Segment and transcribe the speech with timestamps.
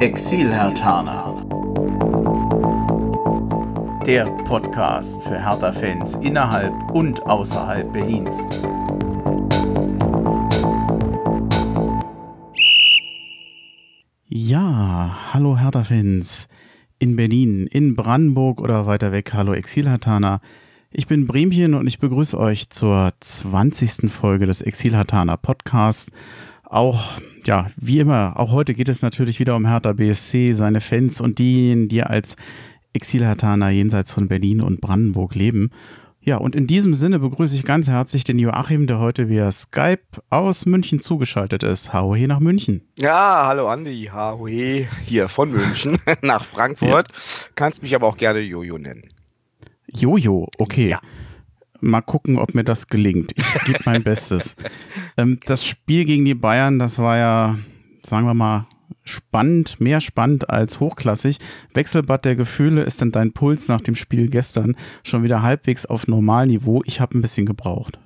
[0.00, 1.34] Exil-Hertaner.
[4.06, 8.38] Der Podcast für Hertha-Fans innerhalb und außerhalb Berlins.
[14.26, 16.48] Ja, hallo Hertha-Fans.
[16.98, 20.40] In Berlin, in Brandenburg oder weiter weg, hallo Exil-Hertaner.
[20.90, 24.10] Ich bin Bremchen und ich begrüße euch zur 20.
[24.10, 26.10] Folge des Exil-Hertaner Podcasts.
[26.64, 31.20] Auch ja, wie immer, auch heute geht es natürlich wieder um Hertha BSC, seine Fans
[31.20, 32.36] und diejenigen, die als
[32.92, 35.70] Exilhartaner jenseits von Berlin und Brandenburg leben.
[36.22, 40.02] Ja, und in diesem Sinne begrüße ich ganz herzlich den Joachim, der heute via Skype
[40.28, 41.94] aus München zugeschaltet ist.
[41.94, 42.82] Haue nach München.
[42.98, 47.08] Ja, hallo Andi, Haue hier von München nach Frankfurt.
[47.10, 47.48] Ja.
[47.54, 49.08] Kannst mich aber auch gerne Jojo nennen.
[49.86, 50.90] Jojo, okay.
[50.90, 51.00] Ja.
[51.80, 53.32] Mal gucken, ob mir das gelingt.
[53.36, 54.56] Ich gebe mein Bestes.
[55.16, 57.58] Ähm, das Spiel gegen die Bayern, das war ja,
[58.06, 58.66] sagen wir mal,
[59.04, 61.38] spannend, mehr spannend als hochklassig.
[61.74, 66.06] Wechselbad der Gefühle ist denn dein Puls nach dem Spiel gestern schon wieder halbwegs auf
[66.06, 66.82] Normalniveau.
[66.86, 67.98] Ich habe ein bisschen gebraucht.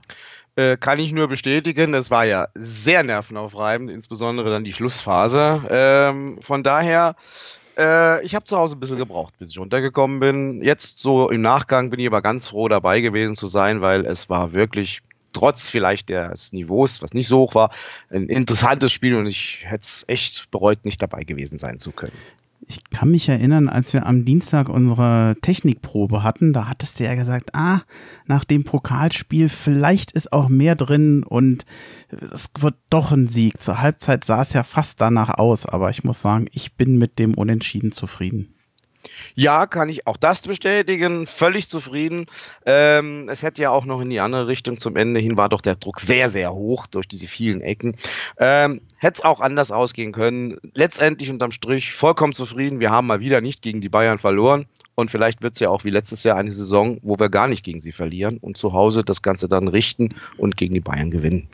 [0.57, 5.63] Äh, kann ich nur bestätigen, das war ja sehr nervenaufreibend, insbesondere dann die Schlussphase.
[5.69, 7.17] Ähm, von daher
[7.79, 10.63] äh, ich habe zu Hause ein bisschen gebraucht, bis ich runtergekommen bin.
[10.63, 14.29] Jetzt so im Nachgang bin ich aber ganz froh dabei gewesen zu sein, weil es
[14.31, 17.71] war wirklich trotz vielleicht des Niveaus, was nicht so hoch war,
[18.11, 22.17] ein interessantes Spiel und ich hätte es echt bereut, nicht dabei gewesen sein zu können.
[22.67, 27.15] Ich kann mich erinnern, als wir am Dienstag unsere Technikprobe hatten, da hattest du ja
[27.15, 27.83] gesagt, ah,
[28.27, 31.67] nach dem Pokalspiel vielleicht ist auch mehr drin und
[32.09, 33.61] es wird doch ein Sieg.
[33.61, 37.19] Zur Halbzeit sah es ja fast danach aus, aber ich muss sagen, ich bin mit
[37.19, 38.55] dem Unentschieden zufrieden.
[39.35, 41.27] Ja, kann ich auch das bestätigen.
[41.27, 42.27] Völlig zufrieden.
[42.67, 45.61] Ähm, es hätte ja auch noch in die andere Richtung zum Ende hin, war doch
[45.61, 47.97] der Druck sehr, sehr hoch durch diese vielen Ecken.
[48.39, 50.59] Ähm, hätte es auch anders ausgehen können.
[50.75, 52.81] Letztendlich unterm Strich vollkommen zufrieden.
[52.81, 54.67] Wir haben mal wieder nicht gegen die Bayern verloren.
[54.95, 57.65] Und vielleicht wird es ja auch wie letztes Jahr eine Saison, wo wir gar nicht
[57.65, 61.49] gegen sie verlieren und zu Hause das Ganze dann richten und gegen die Bayern gewinnen.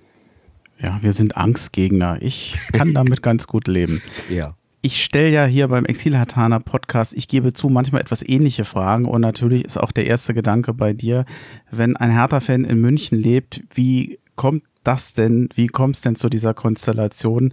[0.78, 2.19] Ja, wir sind Angstgegner.
[2.20, 4.03] Ich kann damit ganz gut leben.
[4.28, 9.04] Ja ich stelle ja hier beim Exilhatana Podcast, ich gebe zu, manchmal etwas ähnliche Fragen
[9.04, 11.24] und natürlich ist auch der erste Gedanke bei dir,
[11.70, 16.54] wenn ein Hertha-Fan in München lebt, wie kommt das denn, wie kommst denn zu dieser
[16.54, 17.52] Konstellation?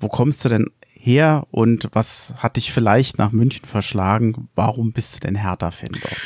[0.00, 4.48] Wo kommst du denn her und was hat dich vielleicht nach München verschlagen?
[4.54, 6.16] Warum bist du denn Hertha-Fan dort?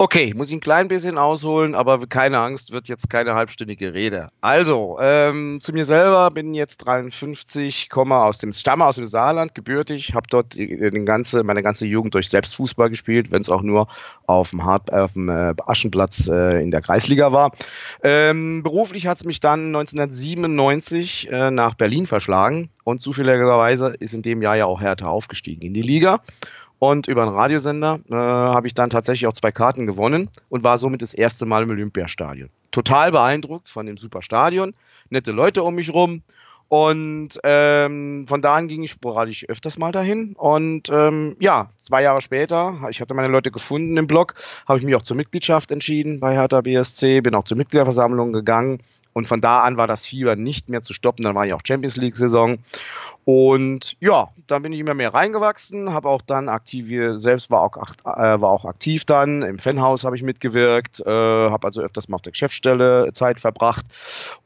[0.00, 4.28] Okay, muss ich ein klein bisschen ausholen, aber keine Angst, wird jetzt keine halbstündige Rede.
[4.40, 9.56] Also, ähm, zu mir selber bin jetzt 53, komme aus dem Stamme aus dem Saarland,
[9.56, 13.88] gebürtig, habe dort den ganze, meine ganze Jugend durch Selbstfußball gespielt, wenn es auch nur
[14.28, 17.50] auf dem, Hart, auf dem äh, Aschenplatz äh, in der Kreisliga war.
[18.04, 24.22] Ähm, beruflich hat es mich dann 1997 äh, nach Berlin verschlagen und zufälligerweise ist in
[24.22, 26.20] dem Jahr ja auch Hertha aufgestiegen in die Liga.
[26.78, 30.78] Und über einen Radiosender äh, habe ich dann tatsächlich auch zwei Karten gewonnen und war
[30.78, 32.50] somit das erste Mal im Olympiastadion.
[32.70, 34.74] Total beeindruckt von dem super Stadion,
[35.10, 36.22] nette Leute um mich rum.
[36.68, 40.34] Und ähm, von da an ging ich sporadisch öfters mal dahin.
[40.34, 44.34] Und ähm, ja, zwei Jahre später, ich hatte meine Leute gefunden im Blog,
[44.66, 48.82] habe ich mich auch zur Mitgliedschaft entschieden bei Hertha BSC, bin auch zur Mitgliederversammlung gegangen.
[49.18, 51.24] Und von da an war das Fieber nicht mehr zu stoppen.
[51.24, 52.58] Dann war ich auch Champions League-Saison.
[53.24, 56.88] Und ja, dann bin ich immer mehr reingewachsen, habe auch dann aktiv,
[57.20, 61.66] selbst war auch, äh, war auch aktiv dann, im Fanhaus habe ich mitgewirkt, äh, habe
[61.66, 63.84] also öfters mal auf der Geschäftsstelle Zeit verbracht.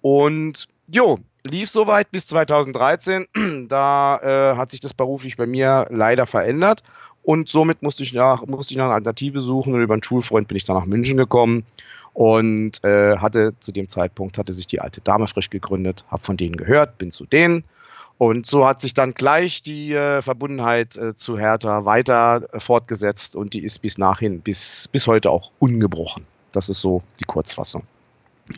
[0.00, 3.26] Und jo, lief soweit bis 2013.
[3.68, 6.82] da äh, hat sich das beruflich bei mir leider verändert.
[7.22, 10.48] Und somit musste ich nach, musste ich nach einer Alternative suchen und über einen Schulfreund
[10.48, 11.66] bin ich dann nach München gekommen
[12.14, 16.36] und äh, hatte zu dem Zeitpunkt hatte sich die alte Dame frisch gegründet, habe von
[16.36, 17.64] denen gehört, bin zu denen
[18.22, 23.34] und so hat sich dann gleich die äh, Verbundenheit äh, zu Hertha weiter äh, fortgesetzt
[23.34, 26.24] und die ist bis nachhin, bis, bis heute auch ungebrochen.
[26.52, 27.82] Das ist so die Kurzfassung.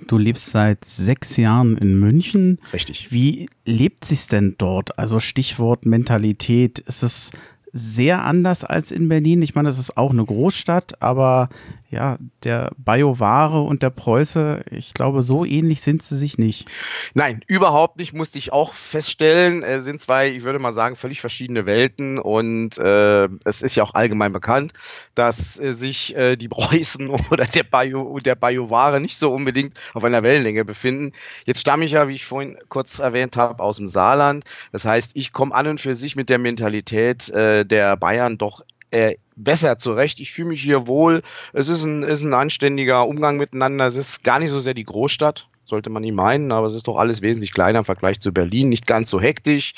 [0.07, 2.59] Du lebst seit sechs Jahren in München.
[2.75, 3.11] Richtig.
[3.11, 4.99] Wie lebt sich denn dort?
[4.99, 6.79] Also Stichwort Mentalität.
[6.81, 7.31] Ist es
[7.73, 9.41] sehr anders als in Berlin?
[9.41, 11.49] Ich meine, es ist auch eine Großstadt, aber
[11.95, 16.69] ja, der Bioware und der Preuße, ich glaube, so ähnlich sind sie sich nicht.
[17.15, 19.63] Nein, überhaupt nicht, musste ich auch feststellen.
[19.63, 23.85] Äh, sind zwei, ich würde mal sagen, völlig verschiedene Welten und äh, es ist ja
[23.85, 24.73] auch allgemein bekannt,
[25.15, 30.03] dass äh, sich äh, die Preußen oder der, Bio, der Bioware nicht so unbedingt auf
[30.03, 31.13] einer Wellenlänge befinden.
[31.47, 34.45] Jetzt stamme ich ja, wie ich vorhin kurz erwähnt habe, aus dem Saarland.
[34.73, 38.65] Das heißt, ich komme an und für sich mit der Mentalität äh, der Bayern doch
[38.95, 40.21] äh, besser zurecht.
[40.21, 41.23] Ich fühle mich hier wohl.
[41.53, 43.87] Es ist ein, ist ein anständiger Umgang miteinander.
[43.87, 45.49] Es ist gar nicht so sehr die Großstadt.
[45.65, 48.69] sollte man nie meinen, aber es ist doch alles wesentlich kleiner im Vergleich zu Berlin,
[48.69, 49.73] nicht ganz so hektisch.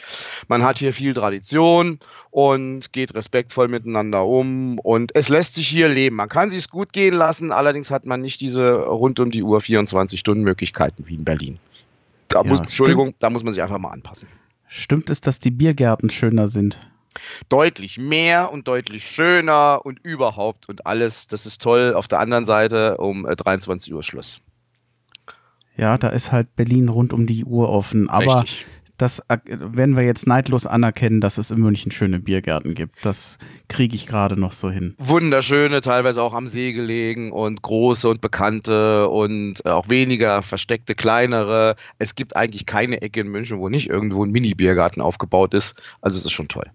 [0.49, 1.99] Man hat hier viel Tradition
[2.31, 6.17] und geht respektvoll miteinander um und es lässt sich hier leben.
[6.17, 9.61] Man kann sich gut gehen lassen, allerdings hat man nicht diese rund um die Uhr
[9.61, 11.59] 24 Stunden Möglichkeiten wie in Berlin.
[12.29, 14.29] Da ja, muss, Entschuldigung, da muss man sich einfach mal anpassen.
[14.67, 16.81] Stimmt es, dass die Biergärten schöner sind?
[17.49, 21.27] Deutlich mehr und deutlich schöner und überhaupt und alles.
[21.27, 21.95] Das ist toll.
[21.95, 24.41] Auf der anderen Seite um 23 äh, Uhr Schluss.
[25.77, 28.09] Ja, da ist halt Berlin rund um die Uhr offen.
[28.09, 28.67] Aber Richtig.
[28.97, 33.05] das werden wir jetzt neidlos anerkennen, dass es in München schöne Biergärten gibt.
[33.05, 34.95] Das kriege ich gerade noch so hin.
[34.99, 41.77] Wunderschöne, teilweise auch am See gelegen und große und bekannte und auch weniger versteckte, kleinere.
[41.99, 45.75] Es gibt eigentlich keine Ecke in München, wo nicht irgendwo ein Mini-Biergarten aufgebaut ist.
[46.01, 46.71] Also es ist schon toll.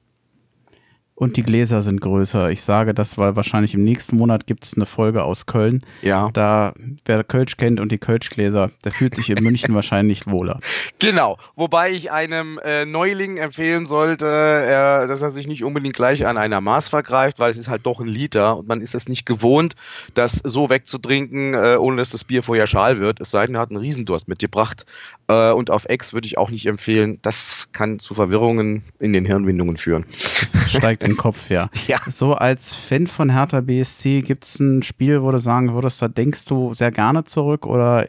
[1.15, 2.49] Und die Gläser sind größer.
[2.49, 5.85] Ich sage das, weil wahrscheinlich im nächsten Monat gibt es eine Folge aus Köln.
[6.01, 6.31] Ja.
[6.33, 6.73] Da,
[7.05, 10.59] wer Kölsch kennt und die Kölschgläser, der fühlt sich in München wahrscheinlich wohler.
[10.97, 11.37] Genau.
[11.55, 16.37] Wobei ich einem äh, Neuling empfehlen sollte, äh, dass er sich nicht unbedingt gleich an
[16.37, 19.27] einer Maß vergreift, weil es ist halt doch ein Liter und man ist es nicht
[19.27, 19.75] gewohnt,
[20.15, 23.21] das so wegzutrinken, äh, ohne dass das Bier vorher schal wird.
[23.21, 24.87] Es sei denn, er hat einen Riesendurst mitgebracht.
[25.27, 27.19] Äh, und auf Ex würde ich auch nicht empfehlen.
[27.21, 30.05] Das kann zu Verwirrungen in den Hirnwindungen führen.
[30.39, 31.69] Das steigt im Kopf, ja.
[31.87, 31.99] ja.
[32.07, 36.07] So als Fan von Hertha BSC, gibt es ein Spiel, wo du sagen würdest, da
[36.07, 38.07] denkst du sehr gerne zurück oder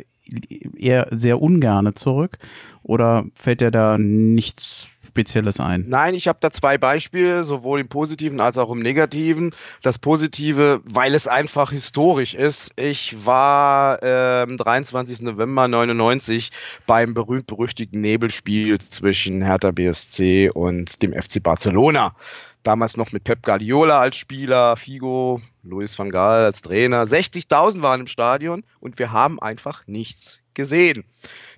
[0.76, 2.38] eher sehr ungerne zurück?
[2.82, 5.84] Oder fällt dir da nichts Spezielles ein?
[5.88, 9.54] Nein, ich habe da zwei Beispiele, sowohl im Positiven als auch im Negativen.
[9.82, 12.72] Das Positive, weil es einfach historisch ist.
[12.76, 15.20] Ich war äh, am 23.
[15.20, 16.50] November 99
[16.86, 22.14] beim berühmt-berüchtigten Nebelspiel zwischen Hertha BSC und dem FC Barcelona.
[22.62, 27.04] Damals noch mit Pep Guardiola als Spieler, Figo, Luis van Gaal als Trainer.
[27.04, 31.04] 60.000 waren im Stadion und wir haben einfach nichts gesehen.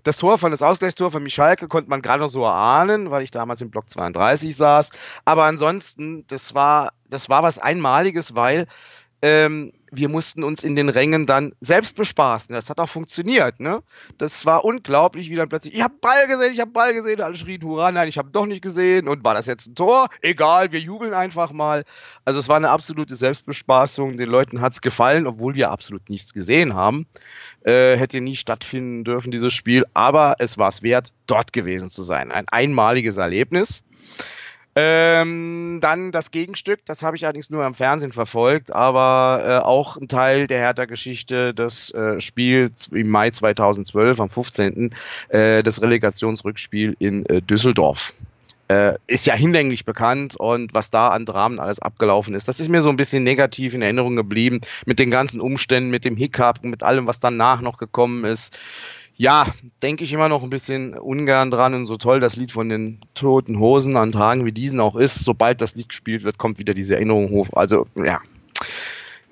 [0.02, 3.30] Das Tor von das Ausgleichstor von Michalke konnte man gerade noch so erahnen, weil ich
[3.30, 4.90] damals im Block 32 saß.
[5.24, 8.66] Aber ansonsten, das war, das war was Einmaliges, weil
[9.24, 12.52] ähm, wir mussten uns in den Rängen dann selbst bespaßen.
[12.54, 13.58] Das hat auch funktioniert.
[13.58, 13.82] Ne?
[14.18, 17.22] Das war unglaublich, wie dann plötzlich, ich habe Ball gesehen, ich habe Ball gesehen.
[17.22, 19.08] Alle schrien, hurra, nein, ich habe doch nicht gesehen.
[19.08, 20.08] Und war das jetzt ein Tor?
[20.20, 21.84] Egal, wir jubeln einfach mal.
[22.26, 24.18] Also es war eine absolute Selbstbespaßung.
[24.18, 27.06] Den Leuten hat es gefallen, obwohl wir absolut nichts gesehen haben.
[27.64, 29.86] Äh, hätte nie stattfinden dürfen, dieses Spiel.
[29.94, 32.30] Aber es war es wert, dort gewesen zu sein.
[32.30, 33.84] Ein einmaliges Erlebnis.
[34.76, 39.96] Ähm, dann das Gegenstück, das habe ich allerdings nur am Fernsehen verfolgt, aber äh, auch
[39.96, 44.90] ein Teil der Hertha-Geschichte, das äh, Spiel im Mai 2012, am 15.,
[45.28, 48.14] äh, das Relegationsrückspiel in äh, Düsseldorf.
[48.66, 52.70] Äh, ist ja hinlänglich bekannt und was da an Dramen alles abgelaufen ist, das ist
[52.70, 56.64] mir so ein bisschen negativ in Erinnerung geblieben, mit den ganzen Umständen, mit dem Hiccup,
[56.64, 58.58] mit allem, was danach noch gekommen ist
[59.16, 59.46] ja,
[59.82, 63.00] denke ich immer noch ein bisschen ungern dran und so toll das Lied von den
[63.14, 66.74] Toten Hosen an Tagen wie diesen auch ist, sobald das Lied gespielt wird, kommt wieder
[66.74, 67.48] diese Erinnerung hoch.
[67.52, 68.20] Also, ja,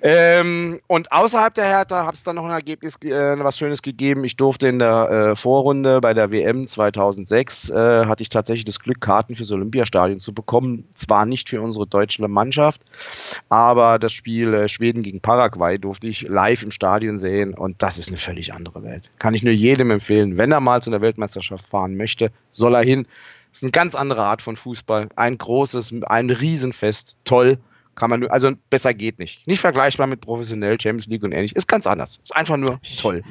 [0.05, 4.25] ähm, und außerhalb der Hertha habe es dann noch ein Ergebnis, äh, was Schönes gegeben.
[4.25, 8.81] Ich durfte in der äh, Vorrunde bei der WM 2006 äh, hatte ich tatsächlich das
[8.81, 10.89] Glück, Karten fürs Olympiastadion zu bekommen.
[10.93, 12.81] Zwar nicht für unsere deutsche Mannschaft,
[13.47, 17.97] aber das Spiel äh, Schweden gegen Paraguay durfte ich live im Stadion sehen und das
[17.97, 19.09] ist eine völlig andere Welt.
[19.19, 22.83] Kann ich nur jedem empfehlen, wenn er mal zu einer Weltmeisterschaft fahren möchte, soll er
[22.83, 23.07] hin.
[23.51, 25.07] Das ist eine ganz andere Art von Fußball.
[25.15, 27.15] Ein großes, ein Riesenfest.
[27.23, 27.57] Toll.
[27.95, 29.45] Kann man nur, also besser geht nicht.
[29.47, 31.55] Nicht vergleichbar mit professionell Champions League und ähnlich.
[31.55, 32.19] Ist ganz anders.
[32.23, 33.23] Ist einfach nur toll.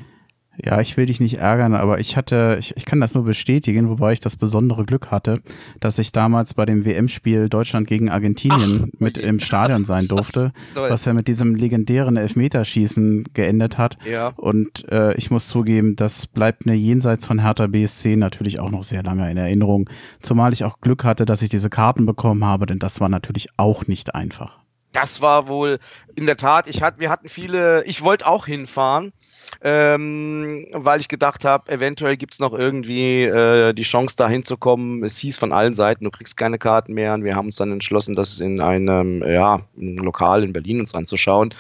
[0.62, 3.88] Ja, ich will dich nicht ärgern, aber ich hatte, ich, ich kann das nur bestätigen,
[3.88, 5.40] wobei ich das besondere Glück hatte,
[5.80, 10.52] dass ich damals bei dem WM-Spiel Deutschland gegen Argentinien Ach, mit im Stadion sein durfte,
[10.74, 13.96] was ja mit diesem legendären Elfmeterschießen geendet hat.
[14.04, 14.28] Ja.
[14.36, 18.84] Und äh, ich muss zugeben, das bleibt mir jenseits von Hertha BSC natürlich auch noch
[18.84, 19.88] sehr lange in Erinnerung.
[20.20, 23.48] Zumal ich auch Glück hatte, dass ich diese Karten bekommen habe, denn das war natürlich
[23.56, 24.58] auch nicht einfach.
[24.92, 25.78] Das war wohl
[26.14, 29.12] in der Tat, ich hatte, wir hatten viele, ich wollte auch hinfahren
[29.60, 35.02] ähm, weil ich gedacht habe, eventuell gibt es noch irgendwie äh, die Chance, da hinzukommen.
[35.04, 37.14] Es hieß von allen Seiten, du kriegst keine Karten mehr.
[37.14, 41.50] Und wir haben uns dann entschlossen, das in einem, ja, Lokal in Berlin uns anzuschauen.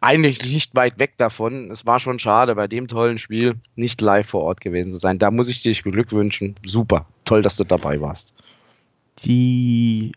[0.00, 1.70] Eigentlich nicht weit weg davon.
[1.70, 5.18] Es war schon schade, bei dem tollen Spiel nicht live vor Ort gewesen zu sein.
[5.18, 6.56] Da muss ich dich beglückwünschen.
[6.64, 7.06] Super.
[7.24, 8.34] Toll, dass du dabei warst.
[9.24, 10.12] Die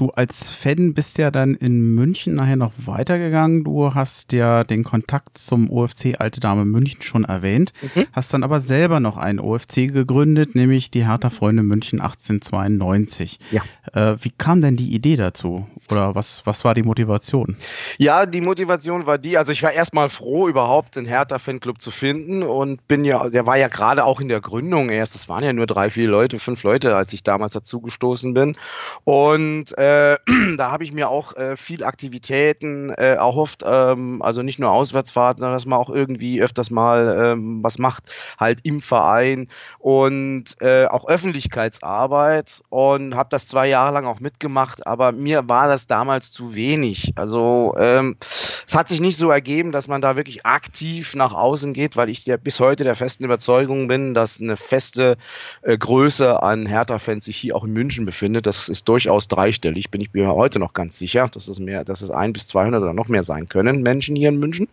[0.00, 3.64] Du als Fan bist ja dann in München nachher noch weitergegangen.
[3.64, 8.06] Du hast ja den Kontakt zum OFC Alte Dame München schon erwähnt, mhm.
[8.10, 13.40] hast dann aber selber noch einen OFC gegründet, nämlich die Hertha Freunde München 1892.
[13.50, 13.60] Ja.
[13.92, 15.66] Äh, wie kam denn die Idee dazu?
[15.90, 17.56] Oder was, was war die Motivation?
[17.98, 22.42] Ja, die Motivation war die, also ich war erstmal froh, überhaupt den Hertha-Fanclub zu finden
[22.42, 25.52] und bin ja, der war ja gerade auch in der Gründung erst, es waren ja
[25.52, 28.56] nur drei, vier Leute, fünf Leute, als ich damals dazugestoßen bin.
[29.04, 30.16] Und äh, äh,
[30.56, 35.40] da habe ich mir auch äh, viel Aktivitäten äh, erhofft, ähm, also nicht nur Auswärtsfahrten,
[35.40, 38.04] sondern dass man auch irgendwie öfters mal ähm, was macht,
[38.38, 44.86] halt im Verein und äh, auch Öffentlichkeitsarbeit und habe das zwei Jahre lang auch mitgemacht,
[44.86, 47.12] aber mir war das damals zu wenig.
[47.16, 51.72] Also ähm, es hat sich nicht so ergeben, dass man da wirklich aktiv nach außen
[51.72, 55.16] geht, weil ich ja bis heute der festen Überzeugung bin, dass eine feste
[55.62, 58.46] äh, Größe an Hertha-Fans sich hier auch in München befindet.
[58.46, 62.02] Das ist durchaus dreistellig bin ich mir heute noch ganz sicher, dass es mehr, dass
[62.02, 64.68] es ein bis 200 oder noch mehr sein können Menschen hier in München.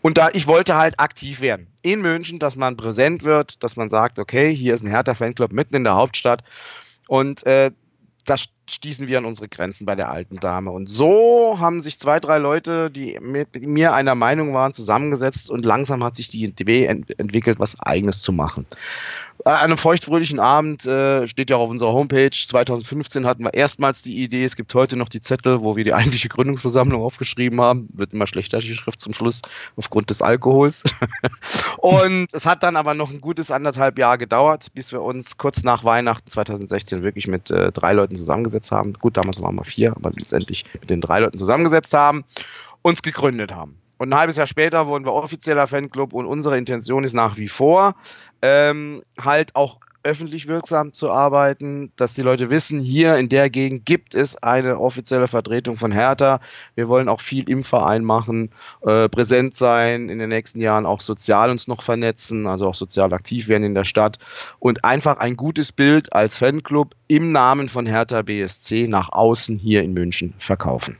[0.00, 3.90] Und da ich wollte halt aktiv werden in München, dass man präsent wird, dass man
[3.90, 6.42] sagt, okay, hier ist ein Hertha Fanclub mitten in der Hauptstadt
[7.06, 7.70] und äh,
[8.24, 10.70] das stießen wir an unsere Grenzen bei der alten Dame.
[10.70, 15.64] Und so haben sich zwei, drei Leute, die mit mir einer Meinung waren, zusammengesetzt und
[15.64, 18.66] langsam hat sich die Idee ent entwickelt, was Eigenes zu machen.
[19.44, 24.02] An einem feuchtfröhlichen Abend, äh, steht ja auch auf unserer Homepage, 2015 hatten wir erstmals
[24.02, 27.88] die Idee, es gibt heute noch die Zettel, wo wir die eigentliche Gründungsversammlung aufgeschrieben haben,
[27.92, 29.42] wird immer schlechter die Schrift zum Schluss
[29.76, 30.82] aufgrund des Alkohols.
[31.78, 35.62] und es hat dann aber noch ein gutes anderthalb Jahr gedauert, bis wir uns kurz
[35.62, 38.92] nach Weihnachten 2016 wirklich mit äh, drei Leuten zusammengesetzt haben.
[38.94, 42.24] Gut, damals waren wir vier, aber letztendlich mit den drei Leuten zusammengesetzt haben,
[42.82, 43.78] uns gegründet haben.
[43.98, 47.48] Und ein halbes Jahr später wurden wir offizieller Fanclub und unsere Intention ist nach wie
[47.48, 47.94] vor,
[48.42, 53.84] ähm, halt auch öffentlich wirksam zu arbeiten, dass die Leute wissen, hier in der Gegend
[53.84, 56.40] gibt es eine offizielle Vertretung von Hertha.
[56.74, 58.50] Wir wollen auch viel im Verein machen,
[58.80, 63.12] äh, präsent sein, in den nächsten Jahren auch sozial uns noch vernetzen, also auch sozial
[63.12, 64.18] aktiv werden in der Stadt
[64.58, 69.82] und einfach ein gutes Bild als Fanclub im Namen von Hertha BSC nach außen hier
[69.82, 70.96] in München verkaufen.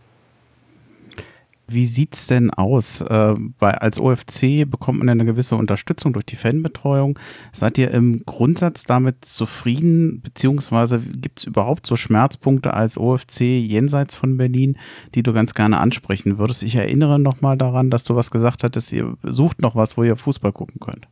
[1.71, 3.03] Wie sieht es denn aus?
[3.03, 7.19] Äh, weil als OFC bekommt man eine gewisse Unterstützung durch die Fanbetreuung.
[7.53, 14.17] Seid ihr im Grundsatz damit zufrieden, beziehungsweise gibt es überhaupt so Schmerzpunkte als OFC jenseits
[14.17, 14.79] von Berlin,
[15.15, 16.63] die du ganz gerne ansprechen würdest?
[16.63, 20.17] Ich erinnere nochmal daran, dass du was gesagt hattest, ihr sucht noch was, wo ihr
[20.17, 21.07] Fußball gucken könnt.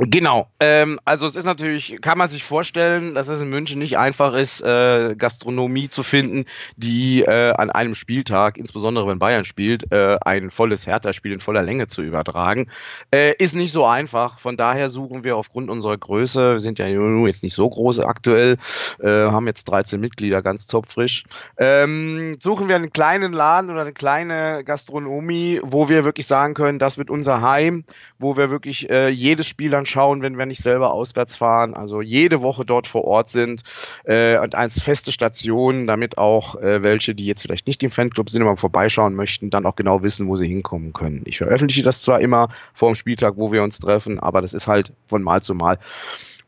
[0.00, 0.48] Genau.
[0.60, 4.32] Ähm, also es ist natürlich, kann man sich vorstellen, dass es in München nicht einfach
[4.32, 6.44] ist, äh, Gastronomie zu finden,
[6.76, 11.62] die äh, an einem Spieltag, insbesondere wenn Bayern spielt, äh, ein volles Hertha-Spiel in voller
[11.62, 12.68] Länge zu übertragen.
[13.10, 14.38] Äh, ist nicht so einfach.
[14.38, 18.56] Von daher suchen wir aufgrund unserer Größe, wir sind ja jetzt nicht so groß aktuell,
[19.00, 21.24] äh, haben jetzt 13 Mitglieder, ganz topfrisch,
[21.56, 26.78] ähm, suchen wir einen kleinen Laden oder eine kleine Gastronomie, wo wir wirklich sagen können,
[26.78, 27.84] das wird unser Heim,
[28.20, 31.74] wo wir wirklich äh, jedes Spiel dann schauen, wenn wir nicht selber auswärts fahren.
[31.74, 33.62] Also jede Woche dort vor Ort sind
[34.04, 38.30] äh, und als feste Station, damit auch äh, welche, die jetzt vielleicht nicht im Fanclub
[38.30, 41.22] sind, aber vorbeischauen möchten, dann auch genau wissen, wo sie hinkommen können.
[41.24, 44.66] Ich veröffentliche das zwar immer vor dem Spieltag, wo wir uns treffen, aber das ist
[44.66, 45.78] halt von Mal zu Mal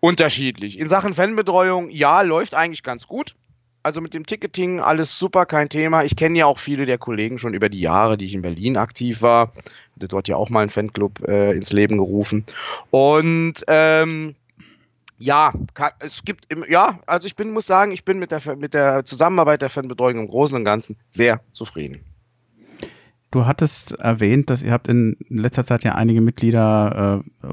[0.01, 0.79] unterschiedlich.
[0.79, 3.35] In Sachen Fanbetreuung, ja, läuft eigentlich ganz gut.
[3.83, 6.05] Also mit dem Ticketing alles super, kein Thema.
[6.05, 8.77] Ich kenne ja auch viele der Kollegen schon über die Jahre, die ich in Berlin
[8.77, 9.53] aktiv war
[10.01, 12.47] hatte dort ja auch mal einen Fanclub äh, ins Leben gerufen.
[12.91, 14.35] Und ähm,
[15.19, 15.53] ja,
[15.99, 19.61] es gibt ja, also ich bin, muss sagen, ich bin mit der, mit der Zusammenarbeit
[19.61, 22.01] der Fanbetreuung im Großen und Ganzen sehr zufrieden.
[23.31, 27.47] Du hattest erwähnt, dass ihr habt in letzter Zeit ja einige Mitglieder äh,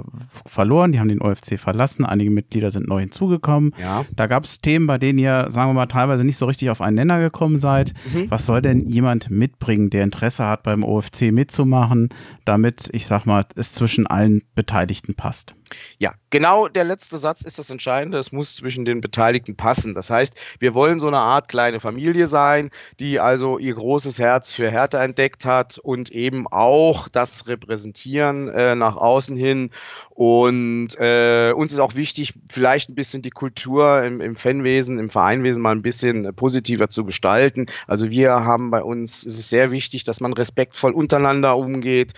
[0.48, 3.76] verloren, die haben den OFC verlassen, einige Mitglieder sind neu hinzugekommen.
[3.80, 4.04] Ja.
[4.16, 6.82] Da gab es Themen, bei denen ihr, sagen wir mal, teilweise nicht so richtig auf
[6.82, 7.94] einen Nenner gekommen seid.
[8.12, 8.32] Mhm.
[8.32, 12.10] Was soll denn jemand mitbringen, der Interesse hat, beim OFC mitzumachen,
[12.44, 15.54] damit, ich sag mal, es zwischen allen Beteiligten passt?
[16.00, 18.18] Ja, genau der letzte Satz ist das Entscheidende.
[18.18, 19.94] Es muss zwischen den Beteiligten passen.
[19.96, 22.70] Das heißt, wir wollen so eine Art kleine Familie sein,
[23.00, 28.76] die also ihr großes Herz für Härte entdeckt hat und eben auch das repräsentieren äh,
[28.76, 29.72] nach außen hin.
[30.10, 35.10] Und äh, uns ist auch wichtig, vielleicht ein bisschen die Kultur im, im Fanwesen, im
[35.10, 37.68] Vereinwesen mal ein bisschen positiver zu gestalten.
[37.88, 42.14] Also wir haben bei uns, ist es sehr wichtig, dass man respektvoll untereinander umgeht,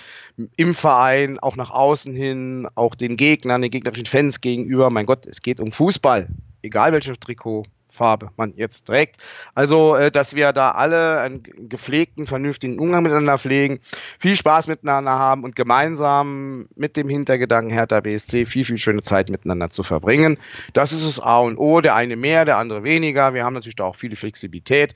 [0.55, 4.89] im Verein, auch nach außen hin, auch den Gegnern, den gegnerischen Fans gegenüber.
[4.89, 6.27] Mein Gott, es geht um Fußball,
[6.61, 9.17] egal welches Trikotfarbe man jetzt trägt.
[9.55, 13.79] Also, äh, dass wir da alle einen gepflegten, vernünftigen Umgang miteinander pflegen,
[14.19, 19.29] viel Spaß miteinander haben und gemeinsam mit dem Hintergedanken Hertha BSC viel, viel schöne Zeit
[19.29, 20.37] miteinander zu verbringen.
[20.73, 23.33] Das ist das A und O, der eine mehr, der andere weniger.
[23.33, 24.95] Wir haben natürlich da auch viele Flexibilität.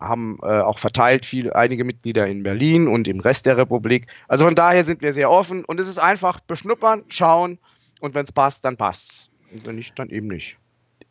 [0.00, 4.06] haben äh, auch verteilt viele, einige Mitglieder in Berlin und im Rest der Republik.
[4.28, 7.58] Also von daher sind wir sehr offen und es ist einfach beschnuppern, schauen
[8.00, 9.30] und wenn es passt, dann passt's.
[9.52, 10.56] Und wenn nicht, dann eben nicht.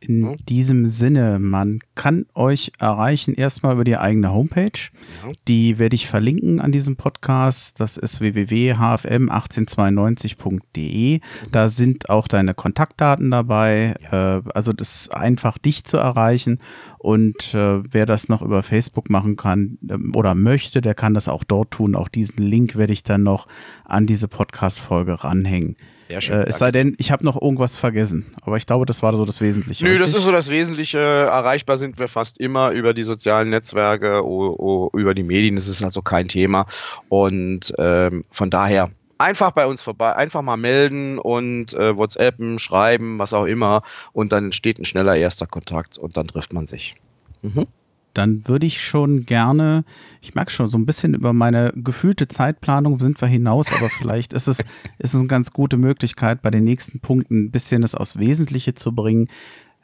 [0.01, 0.33] In ja.
[0.47, 4.71] diesem Sinne, man kann euch erreichen erstmal über die eigene Homepage.
[4.71, 5.33] Ja.
[5.49, 7.81] Die werde ich verlinken an diesem Podcast.
[7.81, 11.19] Das ist www.hfm1892.de.
[11.51, 13.95] Da sind auch deine Kontaktdaten dabei.
[14.09, 14.37] Ja.
[14.37, 16.59] Äh, also das ist einfach dich zu erreichen.
[16.99, 21.29] Und äh, wer das noch über Facebook machen kann ähm, oder möchte, der kann das
[21.29, 21.95] auch dort tun.
[21.95, 23.47] Auch diesen Link werde ich dann noch
[23.85, 25.77] an diese Podcast-Folge ranhängen.
[26.09, 26.41] Sehr schön.
[26.41, 28.25] Äh, es sei denn, ich habe noch irgendwas vergessen.
[28.41, 29.85] Aber ich glaube, das war so das Wesentliche.
[29.85, 30.07] Nö, richtig?
[30.07, 30.99] das ist so das Wesentliche.
[30.99, 35.55] Erreichbar sind wir fast immer über die sozialen Netzwerke, über die Medien.
[35.55, 36.65] Das ist also kein Thema.
[37.07, 38.89] Und ähm, von daher
[39.19, 43.83] einfach bei uns vorbei, einfach mal melden und äh, WhatsAppen, schreiben, was auch immer.
[44.13, 46.95] Und dann entsteht ein schneller erster Kontakt und dann trifft man sich.
[47.43, 47.67] Mhm
[48.13, 49.83] dann würde ich schon gerne,
[50.21, 54.33] ich merke schon, so ein bisschen über meine gefühlte Zeitplanung sind wir hinaus, aber vielleicht
[54.33, 54.59] ist es,
[54.97, 58.73] ist es eine ganz gute Möglichkeit, bei den nächsten Punkten ein bisschen das aufs Wesentliche
[58.73, 59.29] zu bringen.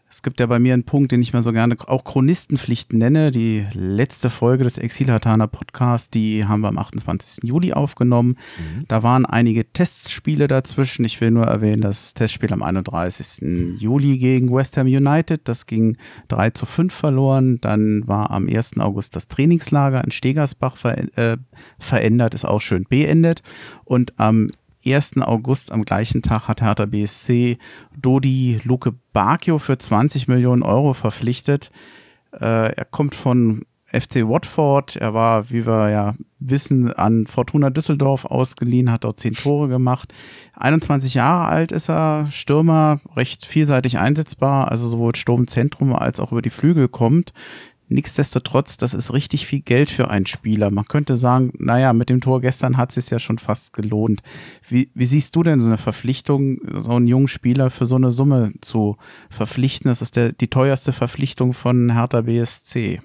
[0.10, 3.32] Es gibt ja bei mir einen Punkt, den ich mal so gerne auch Chronistenpflichten nenne.
[3.32, 7.44] Die letzte Folge des Exilhataner Podcasts, die haben wir am 28.
[7.44, 8.38] Juli aufgenommen.
[8.58, 8.86] Mhm.
[8.88, 11.06] Da waren einige Testspiele dazwischen.
[11.06, 13.80] Ich will nur erwähnen, das Testspiel am 31.
[13.80, 15.42] Juli gegen West Ham United.
[15.46, 15.98] Das ging
[16.28, 17.60] 3 zu 5 verloren.
[17.62, 18.78] Dann war am 1.
[18.78, 21.38] August das Trainingslager in Stegersbach ver äh,
[21.80, 23.42] verändert, ist auch schön beendet.
[23.84, 24.50] Und am
[24.86, 25.18] 1.
[25.22, 27.58] August am gleichen Tag hat Hertha BSC
[27.98, 31.72] Dodi Luke Bacchio für 20 Millionen Euro verpflichtet.
[32.32, 34.98] Äh, er kommt von FC Watford.
[34.98, 40.14] Er war, wie wir ja wissen, an Fortuna Düsseldorf ausgeliehen, hat dort zehn Tore gemacht.
[40.54, 46.42] 21 Jahre alt ist er, Stürmer, recht vielseitig einsetzbar, also sowohl Sturmzentrum als auch über
[46.42, 47.34] die Flügel kommt.
[47.88, 50.72] Nichtsdestotrotz, das ist richtig viel Geld für einen Spieler.
[50.72, 54.22] Man könnte sagen, naja, mit dem Tor gestern hat es sich ja schon fast gelohnt.
[54.68, 58.12] Wie, wie siehst du denn so eine Verpflichtung, so einen jungen Spieler für so eine
[58.12, 58.98] Summe zu
[59.30, 59.90] verpflichten?
[59.90, 63.02] Das ist der, die teuerste Verpflichtung von Hertha BSC.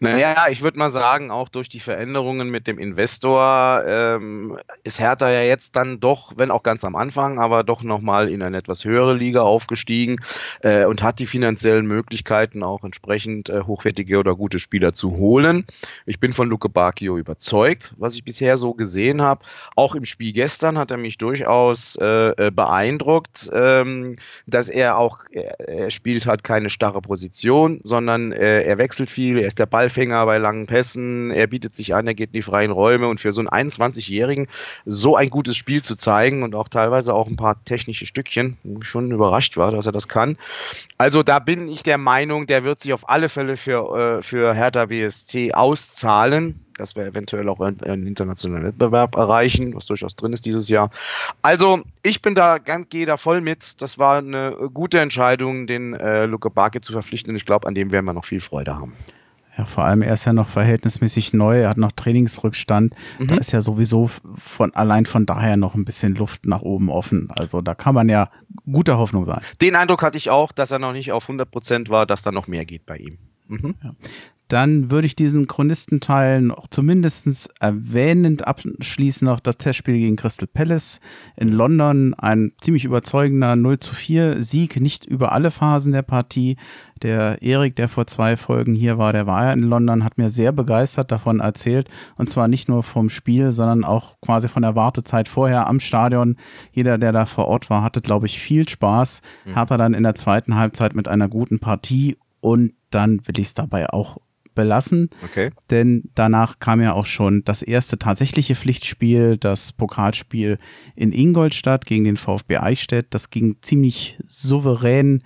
[0.00, 5.30] Naja, ich würde mal sagen, auch durch die Veränderungen mit dem Investor ähm, ist Hertha
[5.30, 8.84] ja jetzt dann doch, wenn auch ganz am Anfang, aber doch nochmal in eine etwas
[8.84, 10.20] höhere Liga aufgestiegen
[10.60, 15.64] äh, und hat die finanziellen Möglichkeiten auch entsprechend äh, hochwertige oder gute Spieler zu holen.
[16.04, 19.44] Ich bin von Luke Bacchio überzeugt, was ich bisher so gesehen habe.
[19.76, 24.16] Auch im Spiel gestern hat er mich durchaus äh, äh beeindruckt, ähm,
[24.46, 29.48] dass er auch, er spielt halt keine starre Position, sondern äh, er wechselt viel, er
[29.48, 32.72] ist der Ballfänger bei langen Pässen, er bietet sich an, er geht in die freien
[32.72, 34.48] Räume und für so einen 21-Jährigen
[34.84, 39.12] so ein gutes Spiel zu zeigen und auch teilweise auch ein paar technische Stückchen, schon
[39.12, 40.36] überrascht war, dass er das kann.
[40.98, 44.52] Also da bin ich der Meinung, der wird sich auf alle Fälle für, äh, für
[44.52, 50.44] Hertha BSC auszahlen dass wir eventuell auch einen internationalen Wettbewerb erreichen, was durchaus drin ist
[50.44, 50.90] dieses Jahr.
[51.42, 53.80] Also ich bin da, gehe da voll mit.
[53.80, 57.74] Das war eine gute Entscheidung, den äh, Luke Barke zu verpflichten und ich glaube, an
[57.74, 58.92] dem werden wir noch viel Freude haben.
[59.56, 62.94] Ja, vor allem er ist ja noch verhältnismäßig neu, er hat noch Trainingsrückstand.
[63.18, 63.26] Mhm.
[63.28, 67.30] Da ist ja sowieso von allein von daher noch ein bisschen Luft nach oben offen.
[67.30, 68.30] Also da kann man ja
[68.70, 69.40] guter Hoffnung sein.
[69.60, 72.32] Den Eindruck hatte ich auch, dass er noch nicht auf 100 Prozent war, dass da
[72.32, 73.18] noch mehr geht bei ihm.
[73.48, 73.74] Mhm.
[73.82, 73.92] Ja
[74.48, 81.00] dann würde ich diesen Chronistenteil noch zumindest erwähnend abschließen noch das Testspiel gegen Crystal Palace
[81.36, 82.14] in London.
[82.14, 86.56] Ein ziemlich überzeugender 0 zu 4 Sieg, nicht über alle Phasen der Partie.
[87.02, 90.30] Der Erik, der vor zwei Folgen hier war, der war ja in London, hat mir
[90.30, 91.88] sehr begeistert davon erzählt.
[92.16, 96.36] Und zwar nicht nur vom Spiel, sondern auch quasi von der Wartezeit vorher am Stadion.
[96.72, 99.22] Jeder, der da vor Ort war, hatte, glaube ich, viel Spaß.
[99.44, 99.56] Mhm.
[99.56, 103.48] Hat er dann in der zweiten Halbzeit mit einer guten Partie und dann will ich
[103.48, 104.18] es dabei auch
[104.56, 105.10] belassen.
[105.22, 105.50] Okay.
[105.70, 110.58] Denn danach kam ja auch schon das erste tatsächliche Pflichtspiel, das Pokalspiel
[110.96, 113.06] in Ingolstadt gegen den VfB Eichstätt.
[113.10, 115.22] Das ging ziemlich souverän.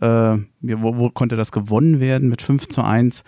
[0.00, 3.22] Äh, wo, wo konnte das gewonnen werden mit 5 zu 1?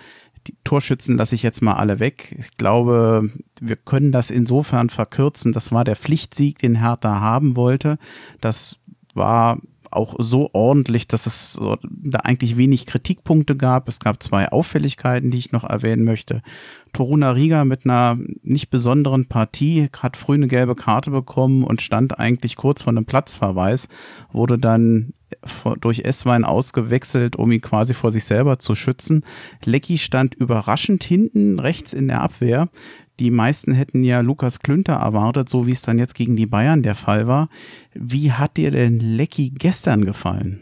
[0.49, 2.35] Die Torschützen lasse ich jetzt mal alle weg.
[2.38, 5.53] Ich glaube, wir können das insofern verkürzen.
[5.53, 7.99] Das war der Pflichtsieg, den Hertha haben wollte.
[8.40, 8.77] Das
[9.14, 9.59] war
[9.96, 13.88] auch so ordentlich, dass es da eigentlich wenig Kritikpunkte gab.
[13.88, 16.42] Es gab zwei Auffälligkeiten, die ich noch erwähnen möchte.
[16.92, 22.18] Toruna Riga mit einer nicht besonderen Partie hat früh eine gelbe Karte bekommen und stand
[22.18, 23.88] eigentlich kurz vor einem Platzverweis,
[24.32, 25.12] wurde dann
[25.80, 29.24] durch Esswein ausgewechselt, um ihn quasi vor sich selber zu schützen.
[29.64, 32.68] Lecky stand überraschend hinten rechts in der Abwehr.
[33.18, 36.83] Die meisten hätten ja Lukas Klünter erwartet, so wie es dann jetzt gegen die Bayern
[36.83, 37.48] der Fall war.
[37.94, 40.61] Wie hat dir denn Lecky gestern gefallen?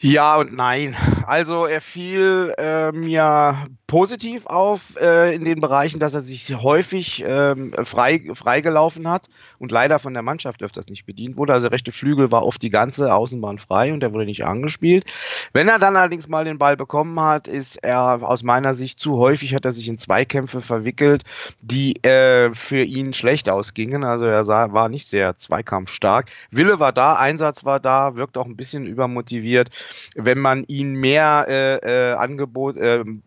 [0.00, 0.94] Ja und nein.
[1.26, 7.24] also er fiel äh, mir positiv auf äh, in den Bereichen, dass er sich häufig
[7.26, 11.54] ähm, frei, freigelaufen hat und leider von der Mannschaft öfters nicht bedient wurde.
[11.54, 15.10] Also rechte Flügel war oft die ganze Außenbahn frei und er wurde nicht angespielt.
[15.54, 19.16] Wenn er dann allerdings mal den Ball bekommen hat, ist er aus meiner Sicht zu
[19.16, 21.24] häufig, hat er sich in Zweikämpfe verwickelt,
[21.62, 24.04] die äh, für ihn schlecht ausgingen.
[24.04, 26.30] Also er sah, war nicht sehr zweikampfstark.
[26.50, 29.70] Wille war da, Einsatz war da, wirkt auch ein bisschen übermotiviert.
[30.14, 33.22] Wenn man ihn mehr äh, äh, Angebot, ähm,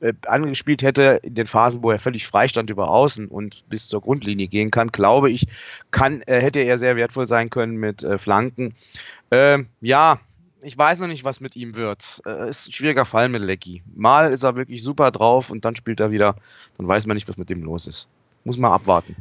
[0.00, 3.88] äh, angespielt hätte in den Phasen, wo er völlig frei stand über Außen und bis
[3.88, 5.46] zur Grundlinie gehen kann, glaube ich,
[5.90, 8.74] kann, äh, hätte er sehr wertvoll sein können mit äh, Flanken.
[9.30, 10.20] Ähm, ja,
[10.64, 12.22] ich weiß noch nicht, was mit ihm wird.
[12.26, 13.82] Äh, ist ein schwieriger Fall mit Lecky.
[13.94, 16.36] Mal ist er wirklich super drauf und dann spielt er wieder.
[16.78, 18.08] Dann weiß man nicht, was mit dem los ist.
[18.44, 19.16] Muss man abwarten.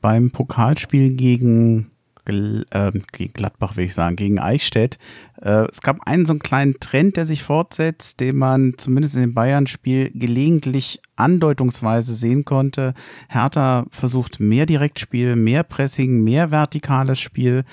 [0.00, 1.91] Beim Pokalspiel gegen
[2.24, 4.98] gegen Gladbach, will ich sagen, gegen Eichstätt.
[5.40, 9.22] Äh, es gab einen so einen kleinen Trend, der sich fortsetzt, den man zumindest in
[9.22, 12.94] dem Bayern-Spiel gelegentlich andeutungsweise sehen konnte.
[13.28, 17.64] Hertha versucht mehr Direktspiel, mehr Pressing, mehr vertikales Spiel.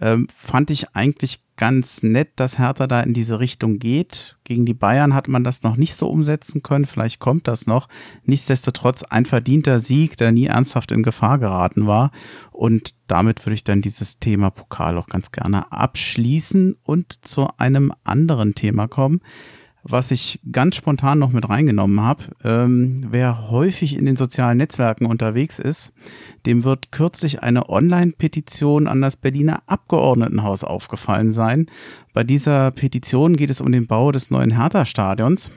[0.00, 4.36] Ähm, fand ich eigentlich ganz nett, dass Hertha da in diese Richtung geht.
[4.44, 6.84] Gegen die Bayern hat man das noch nicht so umsetzen können.
[6.84, 7.88] Vielleicht kommt das noch.
[8.24, 12.10] Nichtsdestotrotz ein verdienter Sieg, der nie ernsthaft in Gefahr geraten war.
[12.52, 17.92] Und damit würde ich dann dieses Thema Pokal auch ganz gerne abschließen und zu einem
[18.04, 19.20] anderen Thema kommen
[19.88, 22.24] was ich ganz spontan noch mit reingenommen habe.
[22.44, 25.92] Ähm, wer häufig in den sozialen Netzwerken unterwegs ist,
[26.44, 31.66] dem wird kürzlich eine Online-Petition an das Berliner Abgeordnetenhaus aufgefallen sein.
[32.12, 35.50] Bei dieser Petition geht es um den Bau des neuen Hertha-Stadions.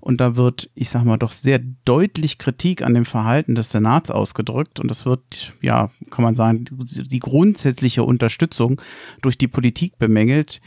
[0.00, 4.10] Und da wird, ich sag mal, doch sehr deutlich Kritik an dem Verhalten des Senats
[4.10, 4.80] ausgedrückt.
[4.80, 8.80] Und das wird, ja, kann man sagen, die grundsätzliche Unterstützung
[9.22, 10.60] durch die Politik bemängelt.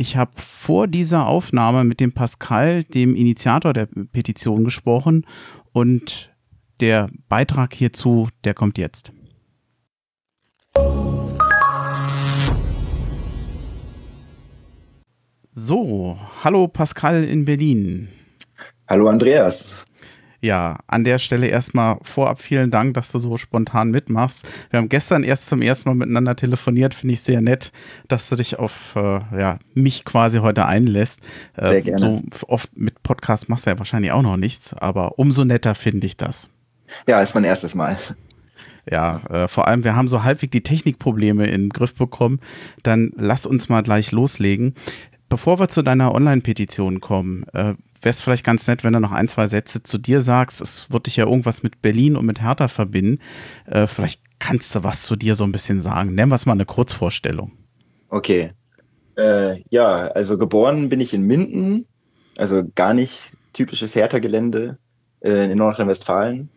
[0.00, 5.26] Ich habe vor dieser Aufnahme mit dem Pascal, dem Initiator der Petition, gesprochen
[5.72, 6.34] und
[6.80, 9.12] der Beitrag hierzu, der kommt jetzt.
[15.52, 18.08] So, hallo Pascal in Berlin.
[18.88, 19.84] Hallo Andreas.
[20.42, 24.48] Ja, an der Stelle erstmal vorab vielen Dank, dass du so spontan mitmachst.
[24.70, 27.72] Wir haben gestern erst zum ersten Mal miteinander telefoniert, finde ich sehr nett,
[28.08, 31.20] dass du dich auf äh, ja, mich quasi heute einlässt.
[31.56, 32.22] Äh, sehr gerne.
[32.38, 36.06] So oft mit Podcast machst du ja wahrscheinlich auch noch nichts, aber umso netter finde
[36.06, 36.48] ich das.
[37.06, 37.96] Ja, ist mein erstes Mal.
[38.90, 42.40] Ja, äh, vor allem, wir haben so halbwegs die Technikprobleme in den Griff bekommen.
[42.82, 44.74] Dann lass uns mal gleich loslegen.
[45.28, 49.12] Bevor wir zu deiner Online-Petition kommen, äh, wäre es vielleicht ganz nett, wenn du noch
[49.12, 50.60] ein, zwei Sätze zu dir sagst.
[50.60, 53.20] Es wird dich ja irgendwas mit Berlin und mit Hertha verbinden.
[53.66, 56.14] Äh, vielleicht kannst du was zu dir so ein bisschen sagen.
[56.14, 57.52] Nennen wir es mal eine Kurzvorstellung.
[58.08, 58.48] Okay.
[59.16, 61.86] Äh, ja, also geboren bin ich in Minden,
[62.38, 64.78] also gar nicht typisches Hertha-Gelände
[65.20, 66.48] äh, in Nordrhein-Westfalen.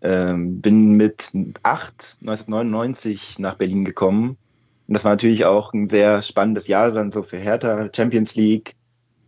[0.00, 1.32] Ähm, bin mit
[1.62, 4.36] acht 1999 nach Berlin gekommen.
[4.86, 8.74] Und das war natürlich auch ein sehr spannendes Jahr dann so für Hertha, Champions League,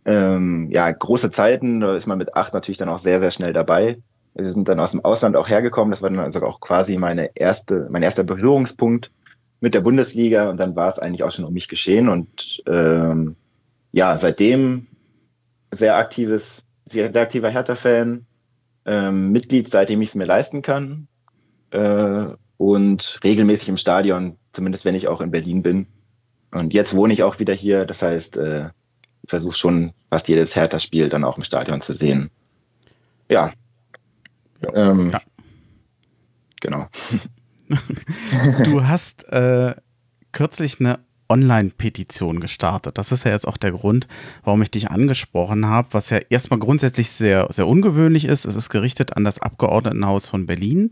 [0.05, 3.53] ähm, ja, große Zeiten, da ist man mit acht natürlich dann auch sehr, sehr schnell
[3.53, 3.97] dabei.
[4.33, 5.91] Wir sind dann aus dem Ausland auch hergekommen.
[5.91, 9.11] Das war dann also auch quasi meine erste, mein erster Berührungspunkt
[9.59, 13.35] mit der Bundesliga und dann war es eigentlich auch schon um mich geschehen und ähm,
[13.91, 14.87] ja, seitdem
[15.71, 18.25] sehr aktives, sehr, sehr aktiver Hertha-Fan,
[18.85, 21.07] ähm, Mitglied, seitdem ich es mir leisten kann
[21.69, 22.25] äh,
[22.57, 25.87] und regelmäßig im Stadion, zumindest wenn ich auch in Berlin bin.
[26.51, 28.69] Und jetzt wohne ich auch wieder hier, das heißt, äh,
[29.25, 32.29] versuche schon fast jedes Hertha-Spiel dann auch im Stadion zu sehen.
[33.29, 33.51] Ja.
[34.73, 35.21] Ähm, ja.
[36.59, 36.85] Genau.
[38.65, 39.75] du hast äh,
[40.31, 40.99] kürzlich eine
[41.31, 42.97] Online-Petition gestartet.
[42.97, 44.07] Das ist ja jetzt auch der Grund,
[44.43, 48.45] warum ich dich angesprochen habe, was ja erstmal grundsätzlich sehr, sehr ungewöhnlich ist.
[48.45, 50.89] Es ist gerichtet an das Abgeordnetenhaus von Berlin.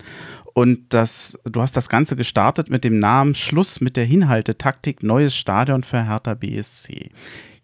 [0.53, 5.35] Und das, du hast das Ganze gestartet mit dem Namen Schluss mit der Hinhaltetaktik Neues
[5.35, 7.11] Stadion für Hertha BSC.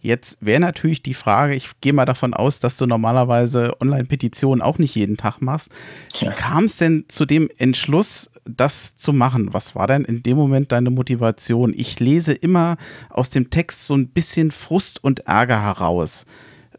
[0.06, 4.78] Jetzt wäre natürlich die Frage, ich gehe mal davon aus, dass du normalerweise Online-Petitionen auch
[4.78, 5.72] nicht jeden Tag machst.
[6.20, 9.52] Wie kam es denn zu dem Entschluss, das zu machen?
[9.56, 11.74] Was war denn in dem Moment deine Motivation?
[11.76, 12.78] Ich lese immer
[13.10, 16.28] aus dem Text so ein bisschen Frust und Ärger heraus.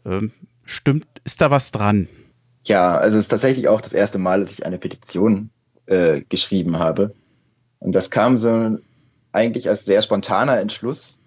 [0.05, 0.31] Ähm,
[0.63, 2.07] stimmt, ist da was dran?
[2.63, 5.49] Ja, also es ist tatsächlich auch das erste Mal, dass ich eine Petition
[5.87, 7.13] äh, geschrieben habe.
[7.79, 8.77] Und das kam so
[9.33, 11.19] eigentlich als sehr spontaner Entschluss.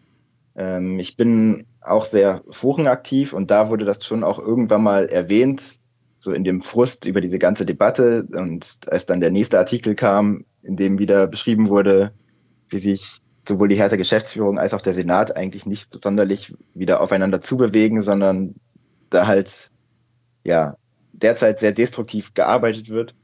[0.61, 5.79] Ähm, ich bin auch sehr forenaktiv und da wurde das schon auch irgendwann mal erwähnt,
[6.19, 10.45] so in dem Frust über diese ganze Debatte und als dann der nächste Artikel kam,
[10.63, 12.13] in dem wieder beschrieben wurde,
[12.69, 17.41] wie sich sowohl die Hertha Geschäftsführung als auch der Senat eigentlich nicht sonderlich wieder aufeinander
[17.41, 18.55] zubewegen, sondern
[19.09, 19.71] da halt
[20.45, 20.77] ja
[21.15, 23.15] derzeit sehr destruktiv gearbeitet wird.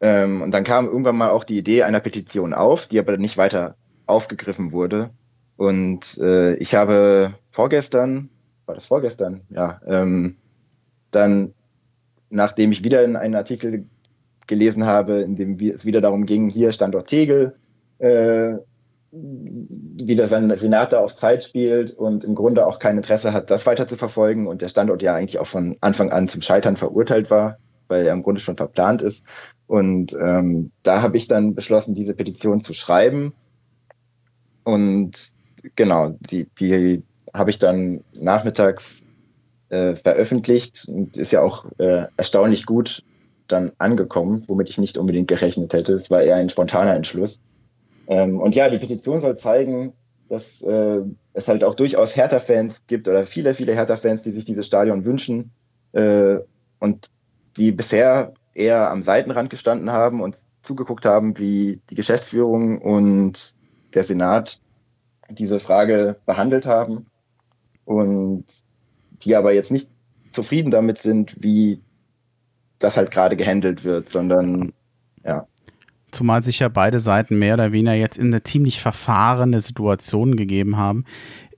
[0.00, 3.36] Ähm, und dann kam irgendwann mal auch die Idee einer Petition auf, die aber nicht
[3.36, 5.10] weiter aufgegriffen wurde.
[5.56, 8.28] Und äh, ich habe vorgestern,
[8.66, 10.36] war das vorgestern, ja, ähm,
[11.10, 11.54] dann,
[12.28, 13.86] nachdem ich wieder in einen Artikel
[14.46, 17.56] gelesen habe, in dem es wieder darum ging, hier Standort Tegel,
[17.98, 18.56] äh,
[19.12, 23.86] wie der Senator auf Zeit spielt und im Grunde auch kein Interesse hat, das weiter
[23.86, 27.58] zu verfolgen und der Standort ja eigentlich auch von Anfang an zum Scheitern verurteilt war,
[27.88, 29.24] weil er im Grunde schon verplant ist.
[29.66, 33.32] Und ähm, da habe ich dann beschlossen, diese Petition zu schreiben.
[34.64, 35.35] Und
[35.74, 37.02] genau, die, die
[37.32, 39.02] habe ich dann nachmittags
[39.68, 43.02] äh, veröffentlicht und ist ja auch äh, erstaunlich gut
[43.48, 45.92] dann angekommen, womit ich nicht unbedingt gerechnet hätte.
[45.92, 47.40] Es war eher ein spontaner Entschluss.
[48.08, 49.92] Ähm, und ja, die Petition soll zeigen,
[50.28, 51.02] dass äh,
[51.32, 55.52] es halt auch durchaus Hertha-Fans gibt oder viele, viele Hertha-Fans, die sich dieses Stadion wünschen
[55.92, 56.36] äh,
[56.80, 57.06] und
[57.56, 63.54] die bisher eher am Seitenrand gestanden haben und zugeguckt haben, wie die Geschäftsführung und
[63.94, 64.60] der Senat
[65.30, 67.06] diese Frage behandelt haben
[67.84, 68.44] und
[69.22, 69.88] die aber jetzt nicht
[70.32, 71.80] zufrieden damit sind, wie
[72.78, 74.72] das halt gerade gehandelt wird, sondern
[75.24, 75.46] ja.
[76.12, 80.76] Zumal sich ja beide Seiten mehr oder weniger jetzt in eine ziemlich verfahrene Situation gegeben
[80.76, 81.04] haben.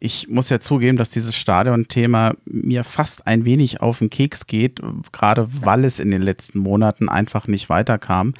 [0.01, 4.81] Ich muss ja zugeben, dass dieses Stadion-Thema mir fast ein wenig auf den Keks geht,
[5.13, 8.35] gerade weil es in den letzten Monaten einfach nicht weiterkam.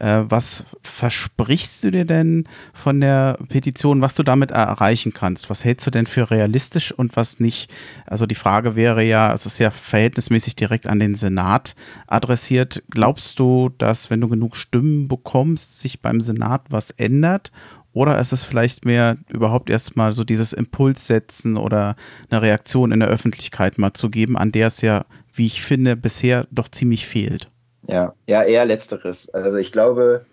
[0.00, 5.50] Äh, was versprichst du dir denn von der Petition, was du damit erreichen kannst?
[5.50, 7.70] Was hältst du denn für realistisch und was nicht?
[8.06, 11.74] Also die Frage wäre ja, es ist ja verhältnismäßig direkt an den Senat
[12.06, 12.82] adressiert.
[12.90, 17.50] Glaubst du, dass wenn du genug Stimmen bekommst, sich beim Senat was ändert?
[17.98, 21.96] Oder ist es vielleicht mehr überhaupt erstmal so dieses Impuls setzen oder
[22.30, 25.96] eine Reaktion in der Öffentlichkeit mal zu geben, an der es ja, wie ich finde,
[25.96, 27.50] bisher doch ziemlich fehlt?
[27.88, 29.28] Ja, ja, eher letzteres.
[29.30, 30.26] Also ich glaube,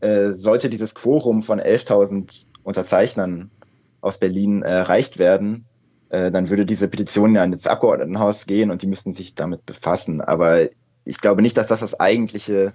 [0.00, 3.50] äh, sollte dieses Quorum von 11.000 Unterzeichnern
[4.00, 5.66] aus Berlin erreicht werden,
[6.08, 10.22] äh, dann würde diese Petition ja ins Abgeordnetenhaus gehen und die müssten sich damit befassen.
[10.22, 10.66] Aber
[11.04, 12.72] ich glaube nicht, dass das das eigentliche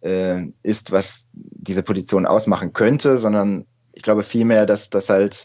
[0.00, 5.44] äh, ist, was diese Petition ausmachen könnte, sondern ich glaube vielmehr, dass das halt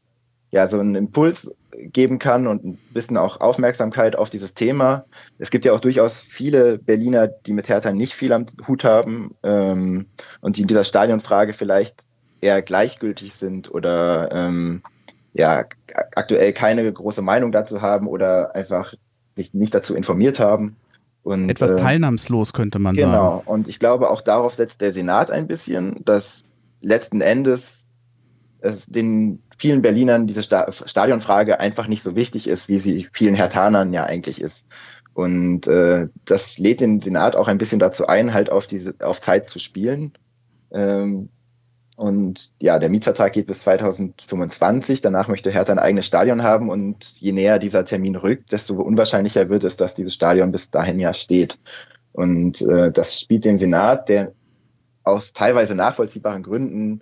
[0.51, 5.05] ja so einen Impuls geben kann und ein bisschen auch Aufmerksamkeit auf dieses Thema.
[5.39, 9.35] Es gibt ja auch durchaus viele Berliner, die mit Hertha nicht viel am Hut haben
[9.41, 10.05] ähm,
[10.41, 12.03] und die in dieser Stadionfrage vielleicht
[12.41, 14.83] eher gleichgültig sind oder ähm,
[15.33, 15.65] ja
[16.15, 18.93] aktuell keine große Meinung dazu haben oder einfach
[19.35, 20.75] sich nicht dazu informiert haben.
[21.23, 23.11] Und, Etwas äh, teilnahmslos könnte man genau.
[23.11, 23.39] sagen.
[23.39, 23.43] Genau.
[23.45, 26.43] Und ich glaube, auch darauf setzt der Senat ein bisschen, dass
[26.81, 27.85] letzten Endes
[28.59, 33.93] es den vielen Berlinern diese Stadionfrage einfach nicht so wichtig ist, wie sie vielen Hertanern
[33.93, 34.65] ja eigentlich ist.
[35.13, 39.21] Und äh, das lädt den Senat auch ein bisschen dazu ein, halt auf diese auf
[39.21, 40.13] Zeit zu spielen.
[40.71, 41.29] Ähm,
[41.95, 45.01] und ja, der Mietvertrag geht bis 2025.
[45.01, 46.69] Danach möchte Hertha ein eigenes Stadion haben.
[46.69, 50.99] Und je näher dieser Termin rückt, desto unwahrscheinlicher wird es, dass dieses Stadion bis dahin
[50.99, 51.59] ja steht.
[52.11, 54.33] Und äh, das spielt den Senat, der
[55.03, 57.01] aus teilweise nachvollziehbaren Gründen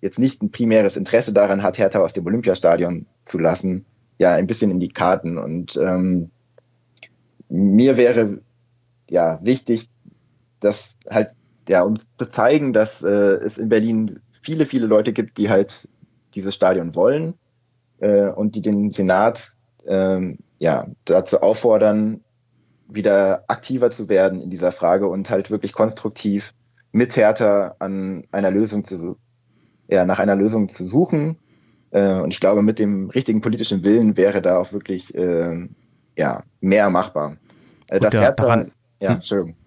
[0.00, 3.84] jetzt nicht ein primäres Interesse daran hat, Hertha aus dem Olympiastadion zu lassen,
[4.18, 5.38] ja, ein bisschen in die Karten.
[5.38, 6.30] Und ähm,
[7.48, 8.40] mir wäre
[9.08, 9.88] ja wichtig,
[10.58, 11.30] dass halt,
[11.68, 15.88] ja, um zu zeigen, dass äh, es in Berlin viele, viele Leute gibt, die halt
[16.34, 17.34] dieses Stadion wollen
[18.00, 19.52] äh, und die den Senat
[19.86, 22.20] äh, ja, dazu auffordern,
[22.88, 26.52] wieder aktiver zu werden in dieser Frage und halt wirklich konstruktiv
[26.92, 29.16] mit Hertha an einer Lösung zu
[29.88, 31.36] ja, nach einer Lösung zu suchen.
[31.90, 35.68] Äh, und ich glaube, mit dem richtigen politischen Willen wäre da auch wirklich äh,
[36.16, 37.36] ja, mehr machbar.
[37.88, 39.16] Äh, das ja, Hertha, daran, ja, hm.
[39.16, 39.56] Entschuldigung.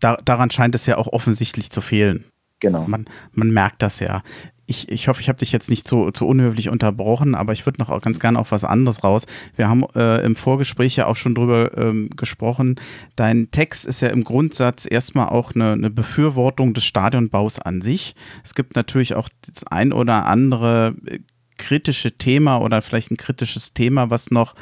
[0.00, 2.26] Da, daran scheint es ja auch offensichtlich zu fehlen.
[2.64, 2.84] Genau.
[2.86, 4.22] Man, man merkt das ja
[4.66, 7.82] ich, ich hoffe, ich habe dich jetzt nicht zu, zu unhöflich unterbrochen, aber ich würde
[7.82, 9.26] noch ganz gerne auf was anderes raus.
[9.56, 12.76] Wir haben äh, im Vorgespräch ja auch schon drüber ähm, gesprochen.
[13.16, 18.14] Dein Text ist ja im Grundsatz erstmal auch eine, eine Befürwortung des Stadionbaus an sich.
[18.42, 21.18] Es gibt natürlich auch das ein oder andere äh,
[21.58, 24.54] kritische Thema oder vielleicht ein kritisches Thema, was noch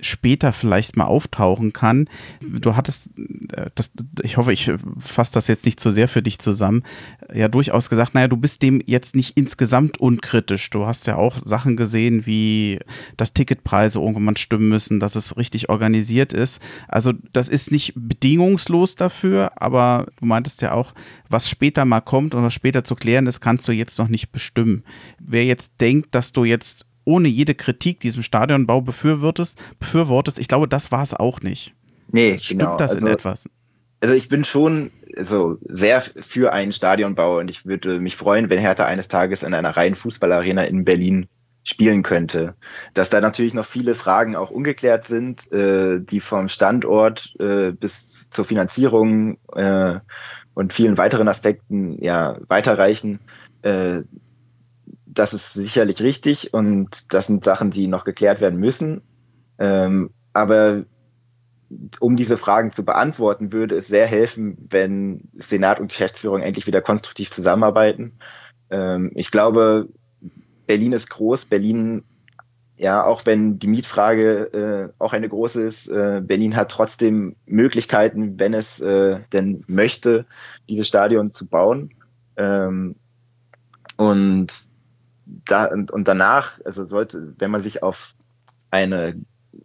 [0.00, 2.08] später vielleicht mal auftauchen kann.
[2.40, 3.08] Du hattest,
[3.52, 3.90] äh, das,
[4.22, 6.82] ich hoffe, ich fasse das jetzt nicht zu sehr für dich zusammen,
[7.32, 10.70] ja durchaus gesagt, naja, du bist dem jetzt nicht insgesamt unkritisch.
[10.70, 12.78] Du hast ja auch Sachen gesehen, wie
[13.16, 16.60] dass Ticketpreise irgendwann stimmen müssen, dass es richtig organisiert ist.
[16.88, 20.92] Also das ist nicht bedingungslos dafür, aber du meintest ja auch,
[21.28, 24.30] was später mal kommt und was später zu klären ist, kannst du jetzt noch nicht
[24.30, 24.84] bestimmen.
[25.18, 30.38] Wer jetzt denkt, dass du jetzt ohne jede Kritik diesem Stadionbau befürwortest, befürwortest.
[30.38, 31.74] Ich glaube, das war es auch nicht.
[32.12, 32.76] Nee, Stimmt genau.
[32.76, 33.48] das also, in etwas?
[34.00, 38.58] Also ich bin schon also sehr für einen Stadionbau und ich würde mich freuen, wenn
[38.58, 41.26] Hertha eines Tages in einer reinen Fußballarena in Berlin
[41.64, 42.54] spielen könnte.
[42.94, 48.28] Dass da natürlich noch viele Fragen auch ungeklärt sind, äh, die vom Standort äh, bis
[48.30, 49.98] zur Finanzierung äh,
[50.54, 53.20] und vielen weiteren Aspekten ja weiterreichen.
[55.16, 59.00] Das ist sicherlich richtig und das sind Sachen, die noch geklärt werden müssen.
[59.58, 60.84] Ähm, aber
[62.00, 66.82] um diese Fragen zu beantworten, würde es sehr helfen, wenn Senat und Geschäftsführung endlich wieder
[66.82, 68.18] konstruktiv zusammenarbeiten.
[68.70, 69.88] Ähm, ich glaube,
[70.66, 71.46] Berlin ist groß.
[71.46, 72.04] Berlin,
[72.76, 78.38] ja, auch wenn die Mietfrage äh, auch eine große ist, äh, Berlin hat trotzdem Möglichkeiten,
[78.38, 80.26] wenn es äh, denn möchte,
[80.68, 81.94] dieses Stadion zu bauen.
[82.36, 82.96] Ähm,
[83.96, 84.68] und,
[85.26, 88.14] da, und, und danach, also sollte, wenn man sich auf
[88.70, 89.16] eine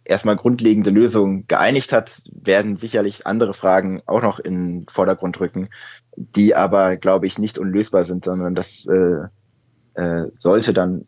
[0.04, 5.68] erstmal grundlegende Lösung geeinigt hat, werden sicherlich andere Fragen auch noch in den Vordergrund rücken,
[6.16, 9.28] die aber, glaube ich, nicht unlösbar sind, sondern das äh,
[9.94, 11.06] äh, sollte dann,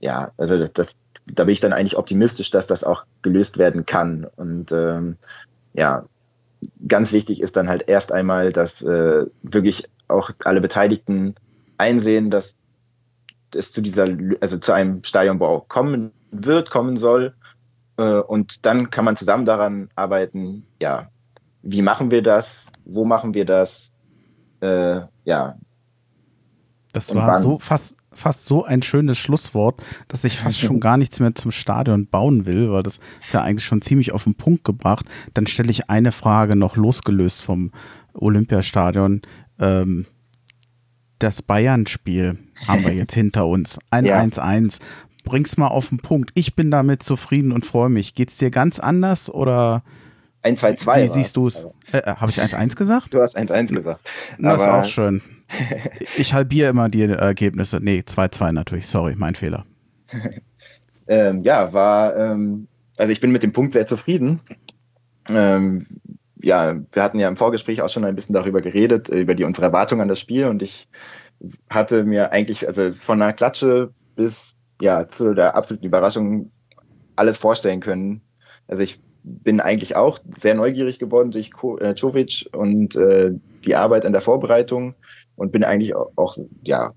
[0.00, 3.86] ja, also das, das, da bin ich dann eigentlich optimistisch, dass das auch gelöst werden
[3.86, 4.26] kann.
[4.36, 5.16] Und ähm,
[5.72, 6.04] ja,
[6.86, 11.34] ganz wichtig ist dann halt erst einmal, dass äh, wirklich auch alle Beteiligten
[11.78, 12.54] einsehen, dass
[13.54, 14.08] es zu dieser,
[14.40, 17.34] also zu einem Stadionbau kommen wird, kommen soll
[17.96, 21.08] äh, und dann kann man zusammen daran arbeiten, ja,
[21.62, 23.92] wie machen wir das, wo machen wir das,
[24.60, 25.54] äh, ja.
[26.92, 30.96] Das und war so fast, fast so ein schönes Schlusswort, dass ich fast schon gar
[30.96, 34.34] nichts mehr zum Stadion bauen will, weil das ist ja eigentlich schon ziemlich auf den
[34.34, 35.06] Punkt gebracht.
[35.32, 37.72] Dann stelle ich eine Frage noch losgelöst vom
[38.14, 39.22] Olympiastadion.
[39.58, 40.06] Ähm,
[41.18, 43.78] das Bayern-Spiel haben wir jetzt hinter uns.
[43.90, 44.78] Ein 1-1.
[44.80, 44.86] Ja
[45.24, 46.30] bring's mal auf den Punkt.
[46.34, 48.14] Ich bin damit zufrieden und freue mich.
[48.14, 49.82] Geht's dir ganz anders oder
[50.42, 51.02] 1, 2, 2.
[51.02, 51.66] Wie siehst du es?
[51.92, 53.14] Äh, äh Habe ich 1-1 gesagt?
[53.14, 54.08] Du hast 1-1 gesagt.
[54.38, 55.22] Das ist auch schön.
[56.16, 57.78] Ich halbiere immer die Ergebnisse.
[57.80, 58.86] Nee, 2-2 natürlich.
[58.86, 59.64] Sorry, mein Fehler.
[61.06, 64.40] ähm, ja, war, ähm, also ich bin mit dem Punkt sehr zufrieden.
[65.28, 65.86] Ähm,
[66.42, 69.44] ja, wir hatten ja im Vorgespräch auch schon ein bisschen darüber geredet, äh, über die
[69.44, 70.88] unsere Erwartungen an das Spiel und ich
[71.68, 76.50] hatte mir eigentlich, also von einer Klatsche bis ja, zu der absoluten Überraschung
[77.16, 78.22] alles vorstellen können.
[78.66, 83.32] Also ich bin eigentlich auch sehr neugierig geworden durch äh, Jovic und äh,
[83.64, 84.94] die Arbeit an der Vorbereitung
[85.36, 86.92] und bin eigentlich auch, auch, ja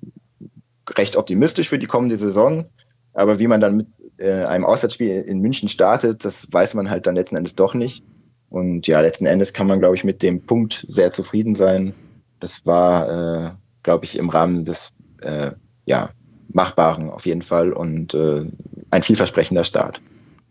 [0.89, 2.65] recht optimistisch für die kommende Saison.
[3.13, 7.07] Aber wie man dann mit äh, einem Auswärtsspiel in München startet, das weiß man halt
[7.07, 8.03] dann letzten Endes doch nicht.
[8.49, 11.93] Und ja, letzten Endes kann man, glaube ich, mit dem Punkt sehr zufrieden sein.
[12.39, 13.49] Das war, äh,
[13.83, 15.51] glaube ich, im Rahmen des äh,
[15.85, 16.09] ja,
[16.49, 18.45] Machbaren auf jeden Fall und äh,
[18.91, 20.01] ein vielversprechender Start.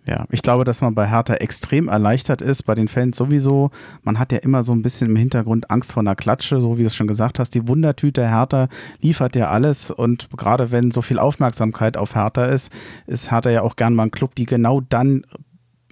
[0.06, 3.70] Ja, ich glaube, dass man bei Hertha extrem erleichtert ist, bei den Fans sowieso.
[4.04, 6.82] Man hat ja immer so ein bisschen im Hintergrund Angst vor einer Klatsche, so wie
[6.82, 7.54] du es schon gesagt hast.
[7.54, 8.68] Die Wundertüte Hertha
[9.00, 12.70] liefert ja alles und gerade wenn so viel Aufmerksamkeit auf Hertha ist,
[13.09, 15.24] ist Hertha ja auch gern mal ein Club, die genau dann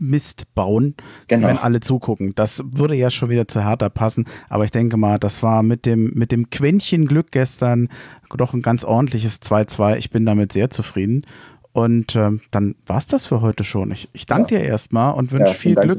[0.00, 0.94] Mist bauen,
[1.28, 1.48] genau.
[1.48, 2.34] wenn alle zugucken.
[2.34, 5.86] Das würde ja schon wieder zu Hertha passen, aber ich denke mal, das war mit
[5.86, 7.88] dem, mit dem Quäntchen Glück gestern
[8.36, 9.96] doch ein ganz ordentliches 2-2.
[9.96, 11.24] Ich bin damit sehr zufrieden.
[11.72, 13.90] Und ähm, dann war es das für heute schon.
[13.90, 14.60] Ich, ich danke ja.
[14.60, 15.98] dir erstmal und wünsche ja, viel Glück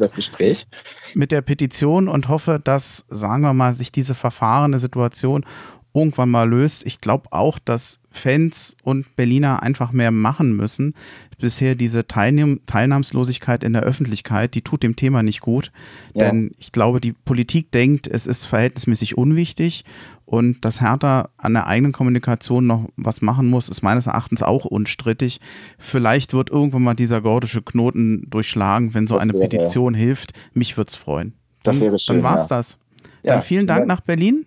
[1.16, 5.46] mit der Petition und hoffe, dass, sagen wir mal, sich diese verfahrene Situation
[5.94, 6.86] irgendwann mal löst.
[6.86, 10.94] Ich glaube auch, dass Fans und Berliner einfach mehr machen müssen.
[11.38, 15.72] Bisher diese Teilnehm Teilnahmslosigkeit in der Öffentlichkeit, die tut dem Thema nicht gut.
[16.14, 16.26] Ja.
[16.30, 19.84] Denn ich glaube, die Politik denkt, es ist verhältnismäßig unwichtig
[20.26, 24.66] und dass Hertha an der eigenen Kommunikation noch was machen muss, ist meines Erachtens auch
[24.66, 25.40] unstrittig.
[25.78, 30.00] Vielleicht wird irgendwann mal dieser gordische Knoten durchschlagen, wenn so das eine wäre, Petition ja.
[30.00, 30.34] hilft.
[30.54, 31.34] Mich würde es freuen.
[31.64, 32.18] Das wäre schön.
[32.18, 32.58] Dann war's ja.
[32.58, 32.80] das.
[33.24, 34.46] Dann vielen Dank nach Berlin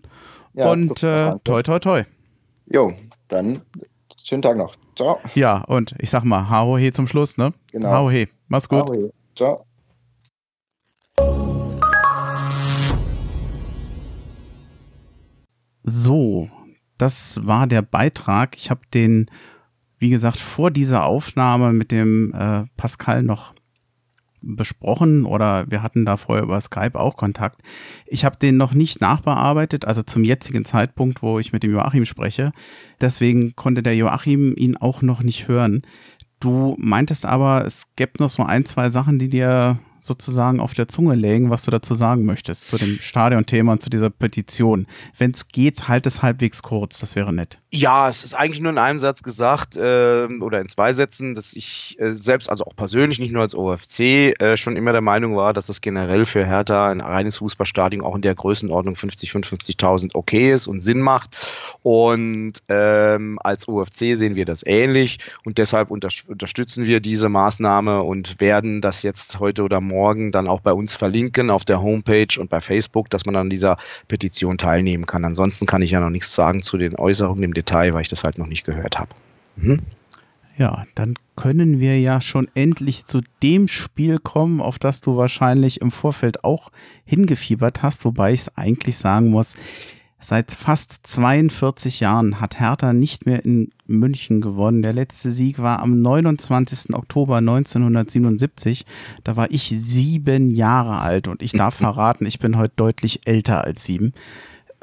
[0.53, 2.05] und äh, toi toi toi.
[2.67, 2.93] Jo,
[3.29, 3.61] dann
[4.23, 4.75] schönen Tag noch.
[4.99, 5.21] Ciao.
[5.37, 7.55] Ja, und ich sag mal, Hao he zum Schluss, ne?
[7.71, 7.89] Genau.
[7.89, 8.27] Hao he.
[8.49, 8.91] Mach's gut.
[8.91, 9.65] Hao Ciao.
[15.85, 16.51] So,
[16.99, 18.57] das war der Beitrag.
[18.57, 19.31] Ich habe den,
[20.01, 23.55] wie gesagt, vor dieser Aufnahme mit dem äh, Pascal noch
[24.41, 27.61] besprochen oder wir hatten da vorher über Skype auch Kontakt.
[28.07, 32.05] Ich habe den noch nicht nachbearbeitet, also zum jetzigen Zeitpunkt, wo ich mit dem Joachim
[32.05, 32.53] spreche.
[33.01, 35.83] Deswegen konnte der Joachim ihn auch noch nicht hören.
[36.41, 40.89] Du meintest aber, es gäbe noch so ein, zwei Sachen, die dir sozusagen auf der
[40.89, 44.87] Zunge legen, was du dazu sagen möchtest, zu dem Stadionthema und zu dieser Petition.
[45.17, 47.59] Wenn es geht, halt es halbwegs kurz, das wäre nett.
[47.71, 51.53] Ja, es ist eigentlich nur in einem Satz gesagt äh, oder in zwei Sätzen, dass
[51.53, 54.01] ich äh, selbst, also auch persönlich, nicht nur als OFC,
[54.41, 58.15] äh, schon immer der Meinung war, dass es generell für Hertha ein reines Fußballstadion auch
[58.15, 61.37] in der Größenordnung 50, 55.000 okay ist und Sinn macht.
[61.83, 68.03] Und ähm, als OFC sehen wir das ähnlich und deshalb unter unterstützen wir diese Maßnahme
[68.03, 69.88] und werden das jetzt heute oder morgen
[70.33, 73.77] dann auch bei uns verlinken auf der Homepage und bei Facebook, dass man an dieser
[74.09, 75.25] Petition teilnehmen kann.
[75.25, 78.25] Ansonsten kann ich ja noch nichts sagen zu den Äußerungen im Detail, weil ich das
[78.25, 79.11] halt noch nicht gehört habe.
[79.57, 79.81] Mhm.
[80.57, 85.81] Ja, dann können wir ja schon endlich zu dem Spiel kommen, auf das du wahrscheinlich
[85.81, 86.71] im Vorfeld auch
[87.05, 89.55] hingefiebert hast, wobei ich es eigentlich sagen muss,
[90.21, 94.83] Seit fast 42 Jahren hat Hertha nicht mehr in München gewonnen.
[94.83, 96.93] Der letzte Sieg war am 29.
[96.95, 98.85] Oktober 1977.
[99.23, 103.63] Da war ich sieben Jahre alt und ich darf verraten, ich bin heute deutlich älter
[103.63, 104.13] als sieben.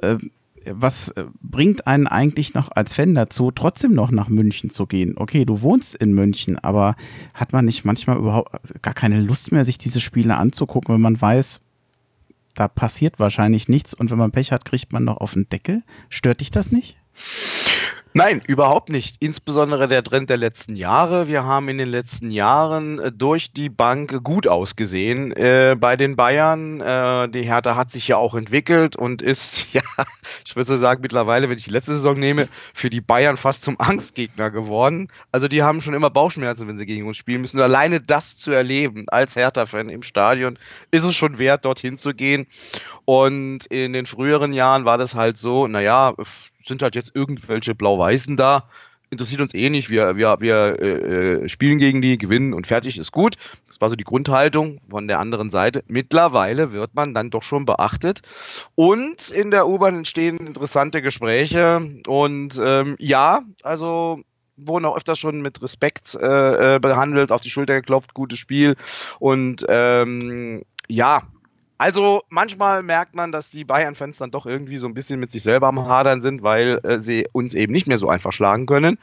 [0.02, 0.32] Ähm,
[0.68, 5.16] was äh, bringt einen eigentlich noch als Fan dazu, trotzdem noch nach München zu gehen?
[5.18, 6.96] Okay, du wohnst in München, aber
[7.34, 11.22] hat man nicht manchmal überhaupt gar keine Lust mehr, sich diese Spiele anzugucken, wenn man
[11.22, 11.62] weiß,
[12.56, 15.84] da passiert wahrscheinlich nichts und wenn man Pech hat, kriegt man noch auf den Deckel.
[16.10, 16.98] Stört dich das nicht?
[18.18, 19.18] Nein, überhaupt nicht.
[19.20, 21.28] Insbesondere der Trend der letzten Jahre.
[21.28, 26.16] Wir haben in den letzten Jahren äh, durch die Bank gut ausgesehen äh, bei den
[26.16, 26.80] Bayern.
[26.80, 29.82] Äh, die Hertha hat sich ja auch entwickelt und ist, ja,
[30.46, 33.64] ich würde so sagen, mittlerweile, wenn ich die letzte Saison nehme, für die Bayern fast
[33.64, 35.10] zum Angstgegner geworden.
[35.34, 37.58] Also die haben schon immer Bauchschmerzen, wenn sie gegen uns spielen müssen.
[37.58, 40.58] Und alleine das zu erleben als Hertha-Fan im Stadion
[40.90, 42.48] ist es schon wert, dorthin zu gehen.
[43.04, 46.16] Und in den früheren Jahren war das halt so, naja,
[46.68, 48.70] sind halt jetzt irgendwelche Blau-Weißen da.
[49.12, 49.90] Interessiert uns eh nicht.
[49.90, 53.36] Wir, wir, wir äh, äh, spielen gegen die, gewinnen und fertig ist gut.
[53.68, 55.84] Das war so die Grundhaltung von der anderen Seite.
[55.88, 58.22] Mittlerweile wird man dann doch schon beachtet.
[58.74, 62.02] Und in der U-Bahn entstehen interessante Gespräche.
[62.08, 64.22] Und ähm, ja, also
[64.58, 68.76] wurden auch öfters schon mit Respekt äh, äh behandelt, auf die Schulter geklopft, gutes Spiel.
[69.20, 71.24] Und ähm, ja,
[71.78, 75.44] also manchmal merkt man, dass die Bayern-Fans dann doch irgendwie so ein bisschen mit sich
[75.44, 78.98] selber am Hadern sind, weil äh, sie uns eben nicht mehr so einfach schlagen können.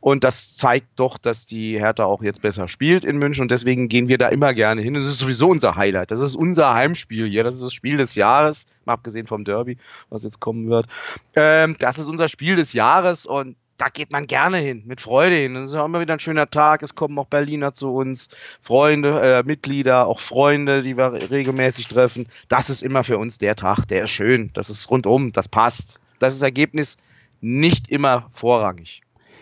[0.00, 3.88] Und das zeigt doch, dass die Hertha auch jetzt besser spielt in München und deswegen
[3.88, 4.94] gehen wir da immer gerne hin.
[4.94, 6.10] Das ist sowieso unser Highlight.
[6.10, 7.44] Das ist unser Heimspiel hier.
[7.44, 9.76] Das ist das Spiel des Jahres, mal abgesehen vom Derby,
[10.08, 10.86] was jetzt kommen wird.
[11.34, 15.36] Ähm, das ist unser Spiel des Jahres und da geht man gerne hin, mit Freude
[15.36, 15.54] hin.
[15.54, 16.82] Das ist auch immer wieder ein schöner Tag.
[16.82, 18.28] Es kommen auch Berliner zu uns,
[18.60, 22.26] Freunde, äh, Mitglieder, auch Freunde, die wir regelmäßig treffen.
[22.48, 24.50] Das ist immer für uns der Tag, der ist schön.
[24.52, 25.98] Das ist rundum, das passt.
[26.18, 26.98] Das ist Ergebnis
[27.40, 29.00] nicht immer vorrangig.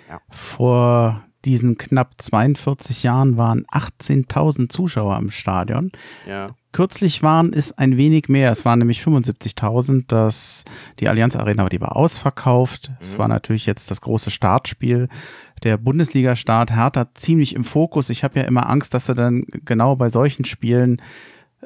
[0.09, 0.21] Ja.
[0.31, 5.91] Vor diesen knapp 42 Jahren waren 18.000 Zuschauer im Stadion.
[6.29, 6.51] Ja.
[6.79, 8.53] Kürzlich waren es ein wenig mehr.
[8.53, 10.05] Es waren nämlich 75.000.
[10.07, 10.65] Das,
[11.01, 12.91] die Allianz Arena, die war ausverkauft.
[12.91, 12.97] Mhm.
[13.01, 15.09] Es war natürlich jetzt das große Startspiel.
[15.65, 18.11] Der Bundesliga-Start Hertha ziemlich im Fokus.
[18.11, 21.03] Ich habe ja immer Angst, dass er dann genau bei solchen Spielen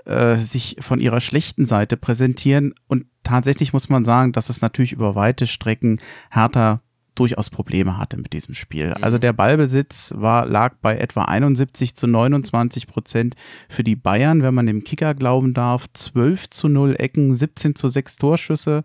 [0.06, 2.72] äh, sich von ihrer schlechten Seite präsentieren.
[2.88, 6.00] Und tatsächlich muss man sagen, dass es natürlich über weite Strecken
[6.30, 6.80] Hertha
[7.14, 8.88] durchaus Probleme hatte mit diesem Spiel.
[8.88, 9.02] Mhm.
[9.02, 13.34] Also der Ballbesitz war, lag bei etwa 71 zu 29 Prozent
[13.68, 15.86] für die Bayern, wenn man dem Kicker glauben darf.
[15.92, 18.82] 12 zu 0 Ecken, 17 zu 6 Torschüsse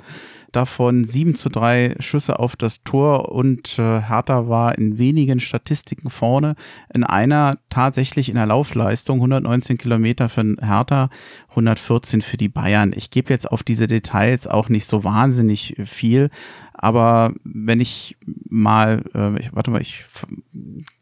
[0.58, 6.10] davon 7 zu 3 Schüsse auf das Tor und äh, Hertha war in wenigen Statistiken
[6.10, 6.56] vorne.
[6.94, 11.10] In einer tatsächlich in der Laufleistung 119 Kilometer für Hertha,
[11.50, 12.92] 114 für die Bayern.
[12.96, 16.30] Ich gebe jetzt auf diese Details auch nicht so wahnsinnig viel,
[16.74, 18.18] aber wenn ich
[18.50, 20.06] mal, äh, ich, warte mal, ich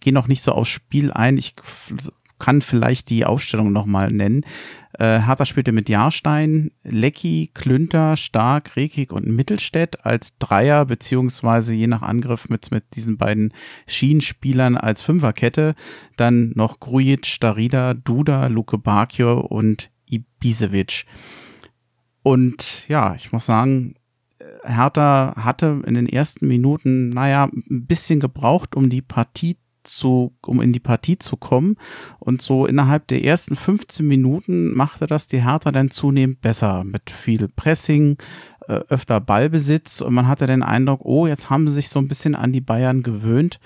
[0.02, 1.38] gehe noch nicht so aufs Spiel ein.
[1.38, 1.56] Ich
[2.40, 4.46] kann vielleicht die Aufstellung nochmal nennen.
[4.94, 11.88] Äh, Hertha spielte mit Jahrstein, Lecky, Klünter, Stark, Rekik und Mittelstädt als Dreier, beziehungsweise je
[11.88, 13.54] nach Angriff mit, mit diesen beiden
[13.88, 15.76] Schienenspielern als Fünferkette.
[16.18, 21.06] Dann noch Grujic, Starida, Duda, Luke Bakio und Ibisevic.
[22.24, 23.96] Und ja, ich muss sagen,
[24.64, 30.62] Hertha hatte in den ersten Minuten, naja, ein bisschen gebraucht, um die Partie zu, um
[30.62, 31.78] in die Partie zu kommen.
[32.20, 36.84] Und so innerhalb der ersten 15 Minuten machte das die Hertha dann zunehmend besser.
[36.84, 38.18] Mit viel Pressing,
[38.68, 40.02] äh, öfter Ballbesitz.
[40.02, 42.62] Und man hatte den Eindruck, oh, jetzt haben sie sich so ein bisschen an die
[42.62, 43.60] Bayern gewöhnt,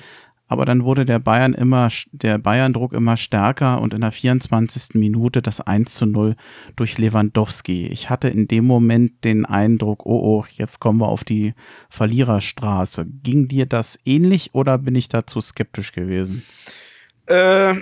[0.49, 4.95] aber dann wurde der Bayern immer, der Bayern-Druck immer stärker und in der 24.
[4.95, 6.35] Minute das 1 zu 0
[6.75, 7.85] durch Lewandowski.
[7.87, 11.53] Ich hatte in dem Moment den Eindruck, oh, oh, jetzt kommen wir auf die
[11.89, 13.05] Verliererstraße.
[13.23, 16.43] Ging dir das ähnlich oder bin ich dazu skeptisch gewesen?
[17.27, 17.75] Äh,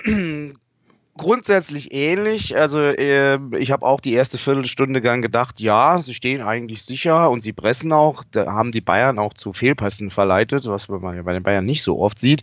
[1.18, 2.56] grundsätzlich ähnlich.
[2.56, 7.28] Also äh, ich habe auch die erste Viertelstunde dann gedacht, ja, sie stehen eigentlich sicher
[7.30, 8.24] und sie pressen auch.
[8.30, 11.82] Da haben die Bayern auch zu Fehlpässen verleitet, was man ja bei den Bayern nicht
[11.82, 12.42] so oft sieht.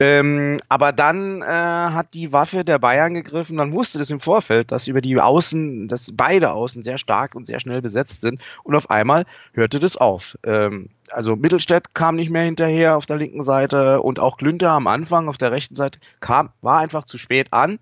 [0.00, 3.56] Ähm, aber dann äh, hat die Waffe der Bayern gegriffen.
[3.56, 7.46] Man wusste das im Vorfeld, dass über die Außen, dass beide Außen sehr stark und
[7.46, 8.40] sehr schnell besetzt sind.
[8.64, 10.36] Und auf einmal hörte das auf.
[10.44, 14.86] Ähm, also Mittelstädt kam nicht mehr hinterher auf der linken Seite und auch Glünter am
[14.86, 17.78] Anfang auf der rechten Seite kam, war einfach zu spät an.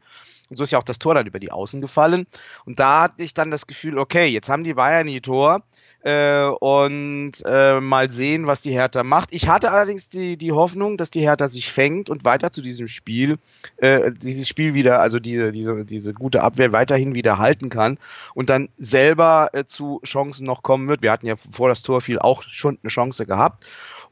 [0.52, 2.26] Und so ist ja auch das Tor dann über die Außen gefallen.
[2.66, 5.62] Und da hatte ich dann das Gefühl, okay, jetzt haben die Bayern die Tor
[6.02, 9.30] äh, und äh, mal sehen, was die Hertha macht.
[9.32, 12.86] Ich hatte allerdings die, die Hoffnung, dass die Hertha sich fängt und weiter zu diesem
[12.86, 13.38] Spiel,
[13.78, 17.96] äh, dieses Spiel wieder, also diese, diese, diese gute Abwehr weiterhin wieder halten kann
[18.34, 21.00] und dann selber äh, zu Chancen noch kommen wird.
[21.00, 23.64] Wir hatten ja vor das Tor viel auch schon eine Chance gehabt.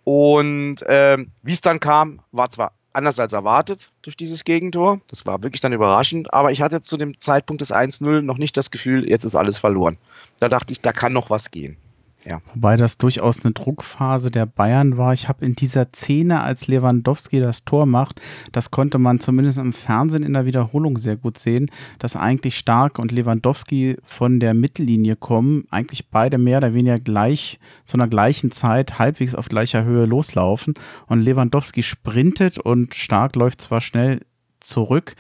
[0.05, 5.01] Und ähm, wie es dann kam, war zwar anders als erwartet durch dieses Gegentor.
[5.09, 6.33] Das war wirklich dann überraschend.
[6.35, 9.59] Aber ich hatte zu dem Zeitpunkt des 1-0 noch nicht das Gefühl, jetzt ist alles
[9.59, 9.97] verloren.
[10.39, 11.77] Da dachte ich, da kann noch was gehen.
[12.25, 12.43] Ja.
[12.55, 15.15] Wobei das durchaus eine Druckphase der Bayern war.
[15.15, 18.21] Ich habe in dieser Szene, als Lewandowski das Tor macht,
[18.53, 22.99] das konnte man zumindest im Fernsehen in der Wiederholung sehr gut sehen, dass eigentlich Stark
[22.99, 28.51] und Lewandowski von der Mittellinie kommen, eigentlich beide mehr oder weniger gleich zu einer gleichen
[28.51, 30.75] Zeit halbwegs auf gleicher Höhe loslaufen
[31.07, 34.21] und Lewandowski sprintet und Stark läuft zwar schnell
[34.61, 35.15] zurück,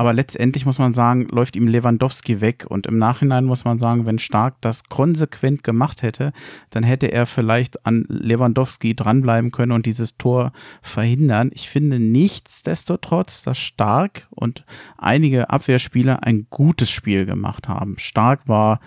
[0.00, 2.64] aber letztendlich muss man sagen, läuft ihm Lewandowski weg.
[2.66, 6.32] Und im Nachhinein muss man sagen, wenn Stark das konsequent gemacht hätte,
[6.70, 11.50] dann hätte er vielleicht an Lewandowski dranbleiben können und dieses Tor verhindern.
[11.52, 14.64] Ich finde nichtsdestotrotz, dass Stark und
[14.96, 17.98] einige Abwehrspieler ein gutes Spiel gemacht haben.
[17.98, 18.80] Stark war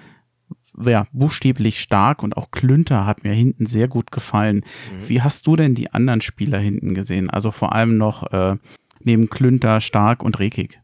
[0.83, 4.65] ja, buchstäblich stark und auch Klünter hat mir hinten sehr gut gefallen.
[4.91, 5.09] Mhm.
[5.09, 7.29] Wie hast du denn die anderen Spieler hinten gesehen?
[7.29, 8.55] Also vor allem noch äh,
[9.03, 10.79] neben Klünter, Stark und Rekik.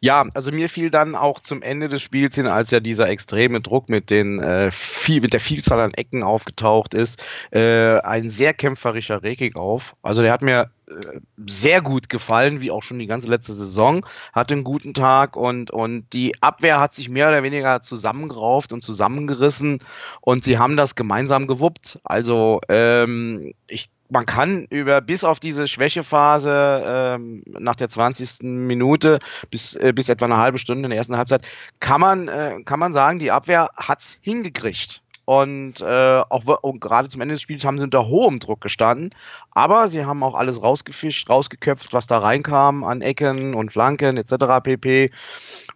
[0.00, 3.60] Ja, also mir fiel dann auch zum Ende des Spiels hin, als ja dieser extreme
[3.60, 8.54] Druck mit den äh, viel, mit der Vielzahl an Ecken aufgetaucht ist, äh, ein sehr
[8.54, 9.96] kämpferischer Rekik auf.
[10.02, 14.06] Also der hat mir äh, sehr gut gefallen, wie auch schon die ganze letzte Saison.
[14.32, 18.82] Hatte einen guten Tag und, und die Abwehr hat sich mehr oder weniger zusammengerauft und
[18.82, 19.80] zusammengerissen
[20.20, 21.98] und sie haben das gemeinsam gewuppt.
[22.04, 28.42] Also ähm, ich man kann über bis auf diese Schwächephase ähm, nach der 20.
[28.42, 29.18] Minute
[29.50, 31.46] bis, äh, bis etwa eine halbe Stunde in der ersten Halbzeit
[31.80, 35.02] kann man, äh, kann man sagen, die Abwehr hat's hingekriegt.
[35.26, 39.10] Und äh, auch und gerade zum Ende des Spiels haben sie unter hohem Druck gestanden.
[39.50, 44.62] Aber sie haben auch alles rausgefischt, rausgeköpft, was da reinkam an Ecken und Flanken etc.
[44.62, 45.10] pp.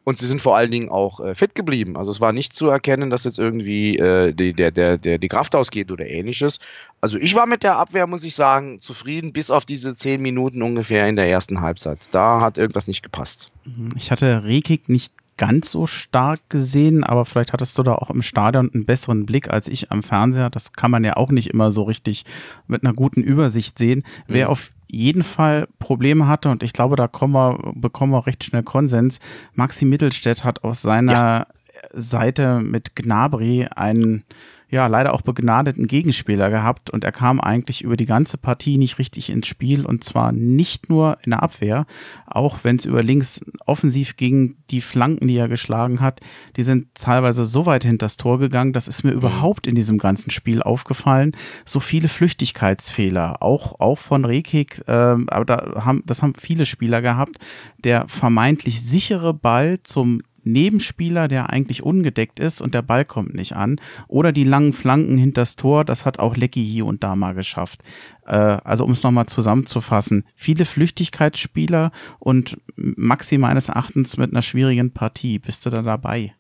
[0.04, 1.96] Und sie sind vor allen Dingen auch äh, fit geblieben.
[1.96, 5.28] Also es war nicht zu erkennen, dass jetzt irgendwie äh, die, der, der, der, die
[5.28, 6.60] Kraft ausgeht oder ähnliches.
[7.00, 10.62] Also ich war mit der Abwehr, muss ich sagen, zufrieden, bis auf diese zehn Minuten
[10.62, 12.14] ungefähr in der ersten Halbzeit.
[12.14, 13.50] Da hat irgendwas nicht gepasst.
[13.96, 18.20] Ich hatte Rekik nicht ganz so stark gesehen, aber vielleicht hattest du da auch im
[18.20, 20.50] Stadion einen besseren Blick als ich am Fernseher.
[20.50, 22.26] Das kann man ja auch nicht immer so richtig
[22.66, 24.00] mit einer guten Übersicht sehen.
[24.00, 24.34] Mhm.
[24.34, 28.44] Wer auf jeden Fall Probleme hatte, und ich glaube, da kommen wir, bekommen wir recht
[28.44, 29.18] schnell Konsens.
[29.54, 31.46] Maxi Mittelstädt hat aus seiner ja.
[31.94, 34.24] Seite mit Gnabry einen
[34.70, 38.98] ja leider auch begnadeten Gegenspieler gehabt und er kam eigentlich über die ganze Partie nicht
[38.98, 41.86] richtig ins Spiel und zwar nicht nur in der Abwehr,
[42.26, 46.20] auch wenn es über links offensiv ging, die Flanken, die er geschlagen hat,
[46.56, 49.18] die sind teilweise so weit hinter das Tor gegangen, das ist mir mhm.
[49.18, 51.32] überhaupt in diesem ganzen Spiel aufgefallen.
[51.64, 57.02] So viele Flüchtigkeitsfehler, auch, auch von Rekik, äh, aber da haben, das haben viele Spieler
[57.02, 57.36] gehabt,
[57.78, 63.56] der vermeintlich sichere Ball zum Nebenspieler, der eigentlich ungedeckt ist und der Ball kommt nicht
[63.56, 63.80] an.
[64.08, 67.82] Oder die langen Flanken hinters Tor, das hat auch Lecky hier und da mal geschafft.
[68.26, 74.92] Äh, also um es nochmal zusammenzufassen, viele Flüchtigkeitsspieler und Maxi meines Erachtens mit einer schwierigen
[74.92, 75.38] Partie.
[75.38, 76.34] Bist du da dabei?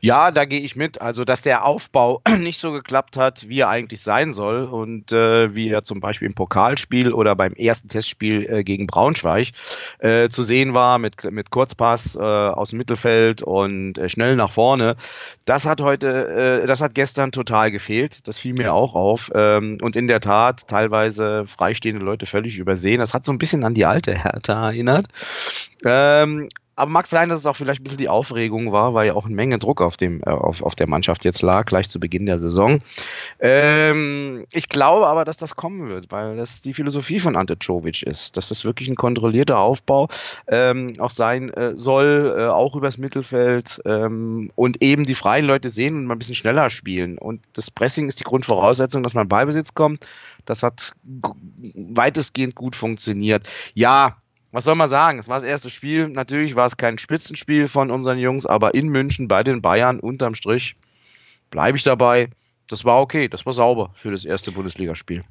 [0.00, 1.00] Ja, da gehe ich mit.
[1.00, 5.54] Also, dass der Aufbau nicht so geklappt hat, wie er eigentlich sein soll und äh,
[5.54, 9.48] wie er zum Beispiel im Pokalspiel oder beim ersten Testspiel äh, gegen Braunschweig
[9.98, 14.52] äh, zu sehen war mit, mit Kurzpass äh, aus dem Mittelfeld und äh, schnell nach
[14.52, 14.96] vorne.
[15.44, 18.26] Das hat heute, äh, das hat gestern total gefehlt.
[18.28, 19.30] Das fiel mir auch auf.
[19.34, 22.98] Ähm, und in der Tat teilweise freistehende Leute völlig übersehen.
[22.98, 25.06] Das hat so ein bisschen an die alte Hertha erinnert.
[25.84, 29.14] Ähm, aber mag sein, dass es auch vielleicht ein bisschen die Aufregung war, weil ja
[29.14, 32.00] auch eine Menge Druck auf, dem, äh, auf, auf der Mannschaft jetzt lag, gleich zu
[32.00, 32.80] Beginn der Saison.
[33.40, 38.02] Ähm, ich glaube aber, dass das kommen wird, weil das die Philosophie von Ante Czovic
[38.02, 40.08] ist, dass das wirklich ein kontrollierter Aufbau
[40.48, 45.70] ähm, auch sein äh, soll, äh, auch übers Mittelfeld ähm, und eben die freien Leute
[45.70, 47.18] sehen und mal ein bisschen schneller spielen.
[47.18, 50.06] Und das Pressing ist die Grundvoraussetzung, dass man Ballbesitz kommt.
[50.44, 53.48] Das hat weitestgehend gut funktioniert.
[53.74, 54.16] Ja,
[54.54, 55.18] was soll man sagen?
[55.18, 56.06] Es war das erste Spiel.
[56.06, 60.36] Natürlich war es kein Spitzenspiel von unseren Jungs, aber in München bei den Bayern unterm
[60.36, 60.76] Strich
[61.50, 62.30] bleibe ich dabei.
[62.68, 65.24] Das war okay, das war sauber für das erste Bundesligaspiel.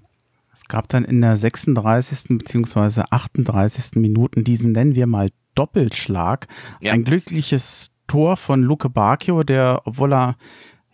[0.53, 2.38] Es gab dann in der 36.
[2.38, 3.03] bzw.
[3.09, 3.95] 38.
[3.95, 6.47] Minuten diesen, nennen wir mal, Doppelschlag.
[6.82, 6.91] Ja.
[6.91, 10.36] Ein glückliches Tor von Luke Bacchio, der, obwohl er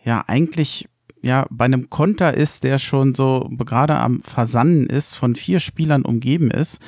[0.04, 0.88] ja eigentlich
[1.20, 6.02] ja bei einem Konter ist, der schon so gerade am Versannen ist, von vier Spielern
[6.02, 6.78] umgeben ist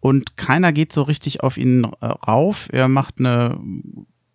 [0.00, 2.68] und keiner geht so richtig auf ihn äh, rauf.
[2.72, 3.60] Er macht eine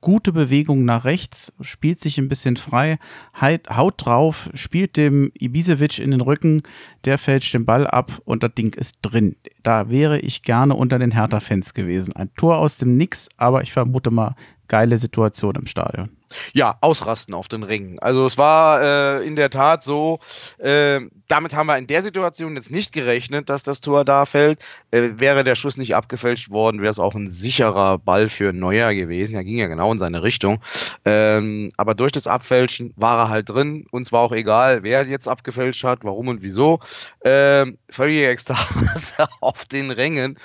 [0.05, 2.99] gute Bewegung nach rechts, spielt sich ein bisschen frei,
[3.41, 6.61] haut drauf, spielt dem Ibisevic in den Rücken,
[7.05, 9.35] der fälscht den Ball ab und das Ding ist drin.
[9.65, 12.15] Da wäre ich gerne unter den Hertha-Fans gewesen.
[12.15, 14.35] Ein Tor aus dem Nix, aber ich vermute mal,
[14.67, 16.15] geile Situation im Stadion.
[16.53, 17.99] Ja, ausrasten auf den Ringen.
[17.99, 20.19] Also es war äh, in der Tat so,
[20.57, 24.59] äh, damit haben wir in der Situation jetzt nicht gerechnet, dass das Tor da fällt.
[24.91, 28.93] Äh, wäre der Schuss nicht abgefälscht worden, wäre es auch ein sicherer Ball für Neuer
[28.93, 29.35] gewesen.
[29.35, 30.61] Er ging ja genau in seine Richtung.
[31.05, 33.85] Ähm, aber durch das Abfälschen war er halt drin.
[33.91, 36.79] Uns war auch egal, wer jetzt abgefälscht hat, warum und wieso.
[37.23, 38.57] Ähm, völlig extra
[39.39, 40.37] auf den Rängen.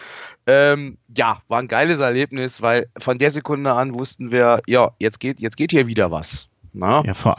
[0.47, 5.19] Ähm, ja, war ein geiles Erlebnis, weil von der Sekunde an wussten wir, ja, jetzt
[5.19, 6.50] geht, jetzt geht hier wieder was.
[6.73, 7.03] Na?
[7.05, 7.37] Ja, vor,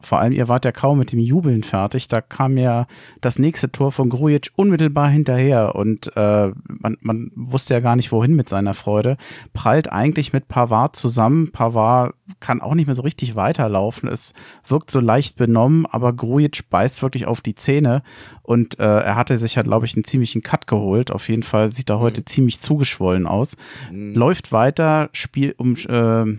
[0.00, 2.08] vor allem, ihr wart ja kaum mit dem Jubeln fertig.
[2.08, 2.86] Da kam ja
[3.20, 8.10] das nächste Tor von Grujic unmittelbar hinterher und äh, man, man wusste ja gar nicht,
[8.10, 9.16] wohin mit seiner Freude.
[9.52, 11.52] Prallt eigentlich mit Pavard zusammen.
[11.52, 14.08] Pavard kann auch nicht mehr so richtig weiterlaufen.
[14.08, 14.32] Es
[14.66, 18.02] wirkt so leicht benommen, aber Grujic beißt wirklich auf die Zähne
[18.42, 21.10] und äh, er hatte sich ja, glaube ich, einen ziemlichen Cut geholt.
[21.12, 22.26] Auf jeden Fall sieht er heute mhm.
[22.26, 23.56] ziemlich zugeschwollen aus.
[23.92, 24.14] Mhm.
[24.14, 25.76] Läuft weiter, spielt um.
[25.76, 26.38] Äh,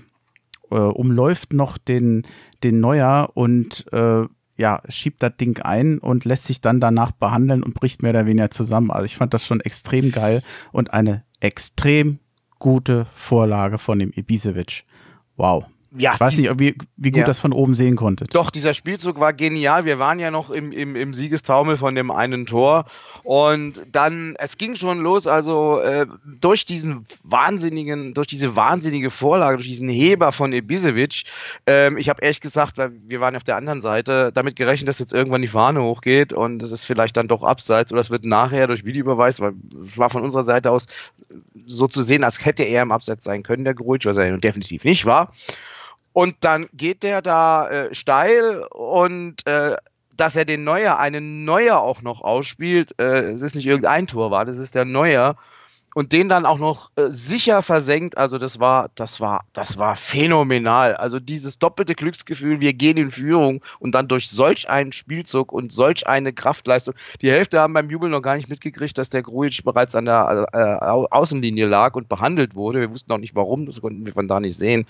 [0.72, 2.26] äh, umläuft noch den,
[2.64, 7.64] den Neuer und äh, ja, schiebt das Ding ein und lässt sich dann danach behandeln
[7.64, 8.92] und bricht mehr oder weniger zusammen.
[8.92, 12.20] Also ich fand das schon extrem geil und eine extrem
[12.60, 14.84] gute Vorlage von dem Ibisevic.
[15.36, 15.66] Wow
[15.96, 17.26] ja, ich weiß nicht, wie, wie gut ja.
[17.26, 18.26] das von oben sehen konnte.
[18.26, 19.86] Doch, dieser Spielzug war genial.
[19.86, 22.86] Wir waren ja noch im, im, im Siegestaumel von dem einen Tor.
[23.24, 29.58] Und dann, es ging schon los, also äh, durch diesen wahnsinnigen, durch diese wahnsinnige Vorlage,
[29.58, 31.24] durch diesen Heber von Ibisevic.
[31.68, 35.00] Ähm, ich habe ehrlich gesagt, weil wir waren auf der anderen Seite, damit gerechnet, dass
[35.00, 38.26] jetzt irgendwann die Fahne hochgeht und es ist vielleicht dann doch abseits oder es wird
[38.26, 39.54] nachher durch Videobeweis, weil
[39.86, 40.88] es war von unserer Seite aus
[41.68, 44.84] so zu sehen, als hätte er im Abseits sein können, der Geruhig, was er definitiv
[44.84, 45.32] nicht war.
[46.14, 49.76] Und dann geht der da äh, steil und äh,
[50.16, 54.30] dass er den Neuer, einen Neuer auch noch ausspielt, äh, es ist nicht irgendein Tor
[54.30, 55.36] war, das ist der Neuer
[55.94, 58.18] und den dann auch noch äh, sicher versenkt.
[58.18, 60.96] Also das war, das war, das war phänomenal.
[60.96, 65.72] Also dieses doppelte Glücksgefühl, wir gehen in Führung und dann durch solch einen Spielzug und
[65.72, 66.96] solch eine Kraftleistung.
[67.22, 70.48] Die Hälfte haben beim Jubel noch gar nicht mitgekriegt, dass der Grujic bereits an der
[70.54, 72.80] äh, Außenlinie lag und behandelt wurde.
[72.80, 74.86] Wir wussten auch nicht warum, das konnten wir von da nicht sehen.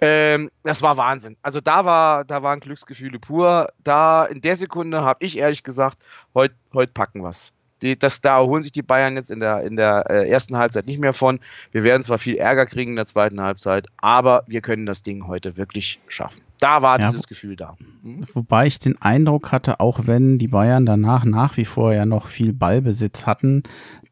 [0.00, 1.36] Ähm, das war Wahnsinn.
[1.42, 3.68] Also da war, da waren Glücksgefühle pur.
[3.82, 5.98] Da in der Sekunde habe ich ehrlich gesagt,
[6.34, 7.52] heute heut packen was.
[7.82, 10.86] Die, das, da erholen sich die Bayern jetzt in der, in der äh, ersten Halbzeit
[10.86, 11.40] nicht mehr von.
[11.72, 15.26] Wir werden zwar viel Ärger kriegen in der zweiten Halbzeit, aber wir können das Ding
[15.26, 16.40] heute wirklich schaffen.
[16.58, 17.76] Da war ja, dieses Gefühl da.
[18.02, 18.26] Mhm.
[18.34, 22.26] Wobei ich den Eindruck hatte, auch wenn die Bayern danach nach wie vor ja noch
[22.26, 23.62] viel Ballbesitz hatten,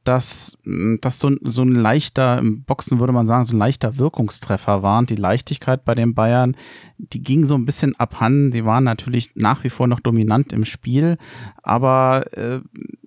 [0.07, 0.57] dass
[1.01, 4.99] das so, so ein leichter, im Boxen würde man sagen, so ein leichter Wirkungstreffer war.
[4.99, 6.57] Und die Leichtigkeit bei den Bayern,
[6.99, 8.51] die ging so ein bisschen abhanden.
[8.51, 11.19] Die waren natürlich nach wie vor noch dominant im Spiel,
[11.63, 12.61] aber äh,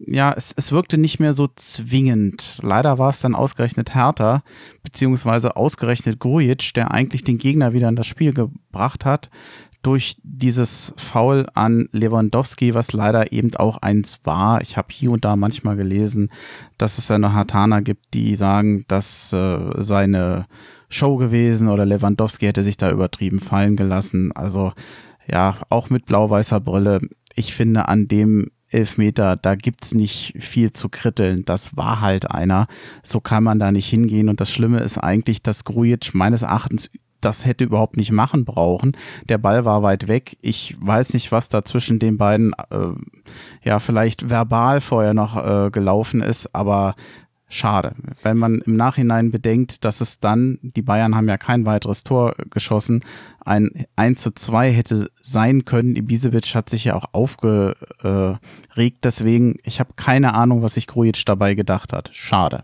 [0.06, 2.60] ja, es, es wirkte nicht mehr so zwingend.
[2.62, 4.44] Leider war es dann ausgerechnet Hertha,
[4.84, 9.30] beziehungsweise ausgerechnet Grujic, der eigentlich den Gegner wieder in das Spiel gebracht hat,
[9.82, 14.62] durch dieses Foul an Lewandowski, was leider eben auch eins war.
[14.62, 16.30] Ich habe hier und da manchmal gelesen,
[16.78, 20.48] dass es eine Hartaner gibt, die sagen, dass äh, seine
[20.90, 24.32] Show gewesen oder Lewandowski hätte sich da übertrieben fallen gelassen.
[24.34, 24.74] Also
[25.32, 27.00] ja, auch mit blau-weißer Brille.
[27.36, 31.46] Ich finde, an dem Elfmeter, da gibt's nicht viel zu kritteln.
[31.46, 32.68] Das war halt einer.
[33.04, 34.30] So kann man da nicht hingehen.
[34.30, 36.90] Und das Schlimme ist eigentlich, dass Grujic meines Erachtens
[37.22, 38.96] das hätte überhaupt nicht machen brauchen.
[39.28, 40.38] Der Ball war weit weg.
[40.42, 42.90] Ich weiß nicht, was da zwischen den beiden äh,
[43.64, 46.96] ja vielleicht verbal vorher noch äh, gelaufen ist, aber
[47.50, 47.96] schade.
[48.22, 52.36] Wenn man im Nachhinein bedenkt, dass es dann, die Bayern haben ja kein weiteres Tor
[52.50, 53.04] geschossen,
[53.44, 55.96] ein 1 zu 2 hätte sein können.
[55.96, 58.40] Ibisevic hat sich ja auch aufgeregt,
[59.04, 62.12] deswegen, ich habe keine Ahnung, was sich Grujic dabei gedacht hat.
[62.14, 62.64] Schade.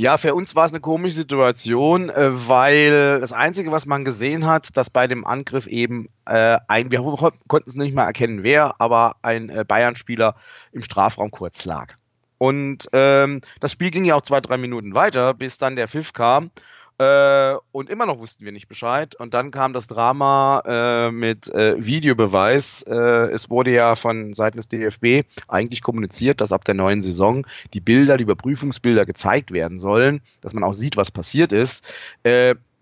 [0.00, 4.46] Ja, für uns war es eine komische Situation, äh, weil das Einzige, was man gesehen
[4.46, 8.80] hat, dass bei dem Angriff eben äh, ein, wir konnten es nicht mal erkennen, wer,
[8.80, 10.36] aber ein äh, Bayern-Spieler
[10.70, 11.96] im Strafraum kurz lag.
[12.38, 16.12] Und ähm, das Spiel ging ja auch zwei, drei Minuten weiter, bis dann der Pfiff
[16.12, 16.52] kam.
[16.98, 19.14] Äh, und immer noch wussten wir nicht Bescheid.
[19.14, 22.82] Und dann kam das Drama äh, mit äh, Videobeweis.
[22.82, 27.46] Äh, es wurde ja von Seiten des DFB eigentlich kommuniziert, dass ab der neuen Saison
[27.72, 31.92] die Bilder, die Überprüfungsbilder gezeigt werden sollen, dass man auch sieht, was passiert ist.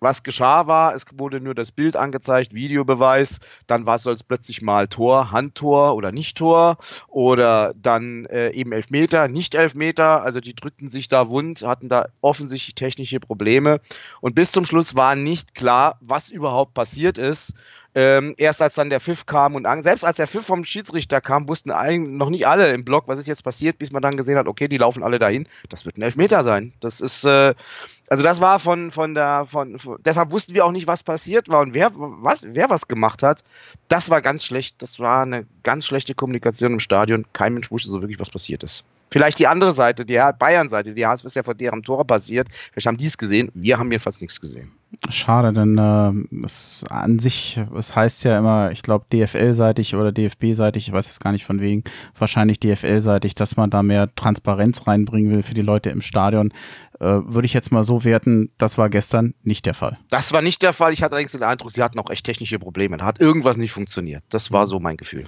[0.00, 4.88] Was geschah war, es wurde nur das Bild angezeigt, Videobeweis, dann war es plötzlich mal
[4.88, 6.76] Tor, Handtor oder Nicht-Tor
[7.08, 12.08] oder dann äh, eben Elfmeter, nicht Elfmeter, also die drückten sich da wund, hatten da
[12.20, 13.80] offensichtlich technische Probleme
[14.20, 17.54] und bis zum Schluss war nicht klar, was überhaupt passiert ist.
[17.94, 21.48] Ähm, erst als dann der Pfiff kam und selbst als der Pfiff vom Schiedsrichter kam,
[21.48, 21.70] wussten
[22.18, 24.68] noch nicht alle im Block, was ist jetzt passiert, bis man dann gesehen hat, okay,
[24.68, 25.48] die laufen alle dahin.
[25.70, 26.74] Das wird ein Elfmeter sein.
[26.80, 27.54] Das ist, äh,
[28.08, 31.48] also das war von, von der, von, von, deshalb wussten wir auch nicht, was passiert
[31.48, 33.42] war und wer was, wer was gemacht hat.
[33.88, 34.80] Das war ganz schlecht.
[34.82, 37.24] Das war eine ganz schlechte Kommunikation im Stadion.
[37.32, 38.84] Kein Mensch wusste so wirklich, was passiert ist.
[39.10, 42.48] Vielleicht die andere Seite, die Bayern-Seite, die HSV ist ja vor deren Tore passiert.
[42.72, 43.50] Vielleicht haben die es gesehen.
[43.54, 44.72] Wir haben jedenfalls nichts gesehen.
[45.08, 50.88] Schade, denn äh, es an sich, es heißt ja immer, ich glaube DFL-seitig oder DFB-seitig,
[50.88, 51.84] ich weiß jetzt gar nicht von wegen,
[52.18, 56.52] wahrscheinlich DFL-seitig, dass man da mehr Transparenz reinbringen will für die Leute im Stadion.
[56.98, 59.98] Äh, Würde ich jetzt mal so werten, das war gestern nicht der Fall.
[60.10, 60.92] Das war nicht der Fall.
[60.92, 62.96] Ich hatte allerdings den Eindruck, sie hatten auch echt technische Probleme.
[62.96, 64.24] Da hat irgendwas nicht funktioniert.
[64.30, 65.24] Das war so mein Gefühl.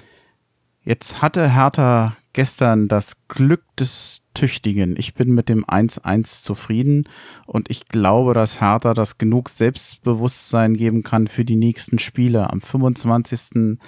[0.84, 4.94] Jetzt hatte Hertha gestern das Glück des Tüchtigen.
[4.96, 7.08] Ich bin mit dem 1-1 zufrieden
[7.46, 12.50] und ich glaube, dass Hertha das genug Selbstbewusstsein geben kann für die nächsten Spiele.
[12.50, 13.78] Am 25.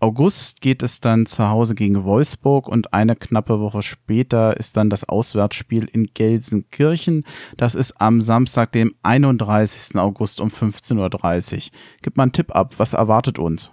[0.00, 4.88] August geht es dann zu Hause gegen Wolfsburg und eine knappe Woche später ist dann
[4.88, 7.24] das Auswärtsspiel in Gelsenkirchen.
[7.58, 9.96] Das ist am Samstag, dem 31.
[9.96, 11.62] August um 15.30 Uhr.
[12.02, 13.70] Gib mal einen Tipp ab, was erwartet uns?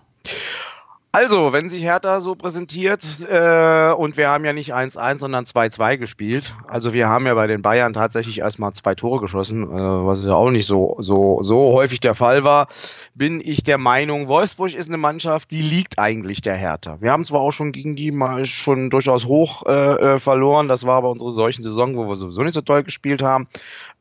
[1.15, 5.95] Also, wenn sich Hertha so präsentiert, äh, und wir haben ja nicht 1-1, sondern 2-2
[5.95, 6.53] gespielt.
[6.67, 10.33] Also wir haben ja bei den Bayern tatsächlich erstmal zwei Tore geschossen, äh, was ja
[10.33, 12.67] auch nicht so, so, so häufig der Fall war,
[13.13, 16.97] bin ich der Meinung, Wolfsburg ist eine Mannschaft, die liegt eigentlich der Hertha.
[16.99, 20.85] Wir haben zwar auch schon gegen die mal schon durchaus hoch äh, äh verloren, das
[20.85, 23.47] war aber unsere solchen Saison, wo wir sowieso nicht so toll gespielt haben.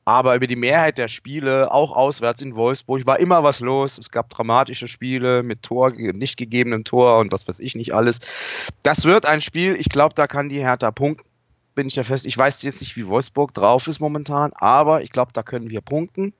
[0.07, 3.97] Aber über die Mehrheit der Spiele, auch auswärts in Wolfsburg, war immer was los.
[3.97, 8.21] Es gab dramatische Spiele mit Tor, nicht gegebenem Tor und was weiß ich nicht alles.
[8.83, 11.27] Das wird ein Spiel, ich glaube, da kann die Hertha punkten.
[11.75, 12.27] Bin ich ja fest.
[12.27, 15.81] Ich weiß jetzt nicht, wie Wolfsburg drauf ist momentan, aber ich glaube, da können wir
[15.81, 16.33] punkten.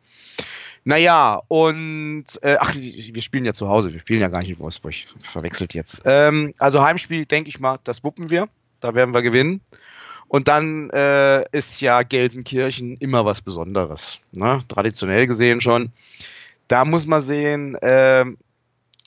[0.85, 4.59] Naja, und äh, ach, wir spielen ja zu Hause, wir spielen ja gar nicht in
[4.59, 4.95] Wolfsburg.
[5.21, 6.03] Verwechselt jetzt.
[6.05, 8.49] Ähm, also Heimspiel, denke ich mal, das wuppen wir.
[8.81, 9.63] Da werden wir gewinnen.
[10.35, 14.19] Und dann äh, ist ja Gelsenkirchen immer was Besonderes.
[14.33, 14.65] Ne?
[14.67, 15.93] Traditionell gesehen schon.
[16.67, 18.25] Da muss man sehen, äh,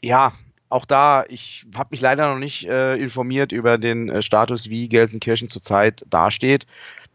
[0.02, 0.32] ja,
[0.70, 4.88] auch da, ich habe mich leider noch nicht äh, informiert über den äh, Status, wie
[4.88, 6.66] Gelsenkirchen zurzeit dasteht.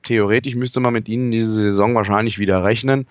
[0.03, 3.07] Theoretisch müsste man mit ihnen diese Saison wahrscheinlich wieder rechnen.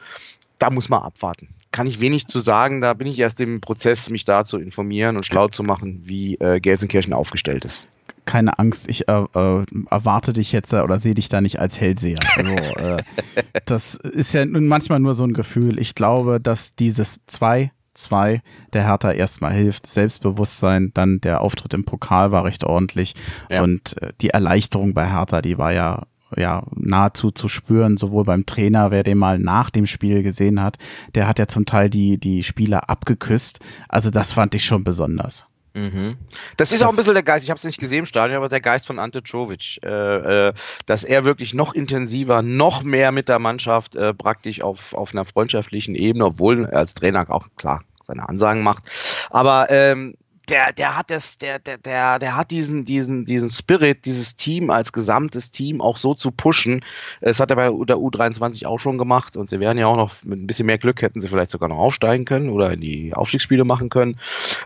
[0.60, 1.48] Da muss man abwarten.
[1.72, 2.80] Kann ich wenig zu sagen.
[2.80, 6.36] Da bin ich erst im Prozess, mich da zu informieren und schlau zu machen, wie
[6.36, 7.88] äh, Gelsenkirchen aufgestellt ist
[8.26, 12.20] keine Angst, ich äh, äh, erwarte dich jetzt oder sehe dich da nicht als Hellseher.
[12.36, 13.04] Also, äh,
[13.66, 15.80] das ist ja nun manchmal nur so ein Gefühl.
[15.80, 18.42] Ich glaube, dass dieses 2 2
[18.74, 19.86] der Hertha erstmal hilft.
[19.86, 23.14] Selbstbewusstsein, dann der Auftritt im Pokal war recht ordentlich
[23.50, 23.64] ja.
[23.64, 26.04] und äh, die Erleichterung bei Hertha, die war ja
[26.38, 30.78] ja nahezu zu spüren, sowohl beim Trainer, wer den mal nach dem Spiel gesehen hat,
[31.14, 33.60] der hat ja zum Teil die die Spieler abgeküsst.
[33.90, 35.46] Also das fand ich schon besonders.
[35.74, 36.18] Mhm.
[36.58, 38.38] Das ist das auch ein bisschen der Geist, ich habe es nicht gesehen im Stadion,
[38.38, 40.54] aber der Geist von Ante Czovic, äh, äh,
[40.86, 45.26] dass er wirklich noch intensiver, noch mehr mit der Mannschaft äh, praktisch auf, auf einer
[45.26, 48.92] freundschaftlichen Ebene, obwohl er als Trainer auch klar seine Ansagen macht,
[49.30, 50.16] aber ähm,
[50.50, 54.70] der, der hat das, der, der, der, der hat diesen, diesen, diesen Spirit, dieses Team
[54.70, 56.84] als gesamtes Team auch so zu pushen.
[57.22, 60.16] Es hat er bei der U23 auch schon gemacht und sie wären ja auch noch
[60.24, 63.14] mit ein bisschen mehr Glück hätten sie vielleicht sogar noch aufsteigen können oder in die
[63.14, 64.20] Aufstiegsspiele machen können.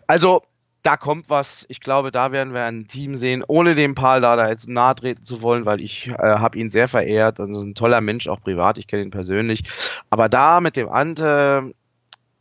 [0.07, 0.41] Also
[0.85, 1.65] da kommt was.
[1.67, 5.23] Ich glaube, da werden wir ein Team sehen, ohne dem Paul da jetzt nahe treten
[5.23, 8.39] zu wollen, weil ich äh, habe ihn sehr verehrt und ist ein toller Mensch, auch
[8.39, 8.77] privat.
[8.77, 9.63] Ich kenne ihn persönlich.
[10.11, 11.73] Aber da mit dem Ante,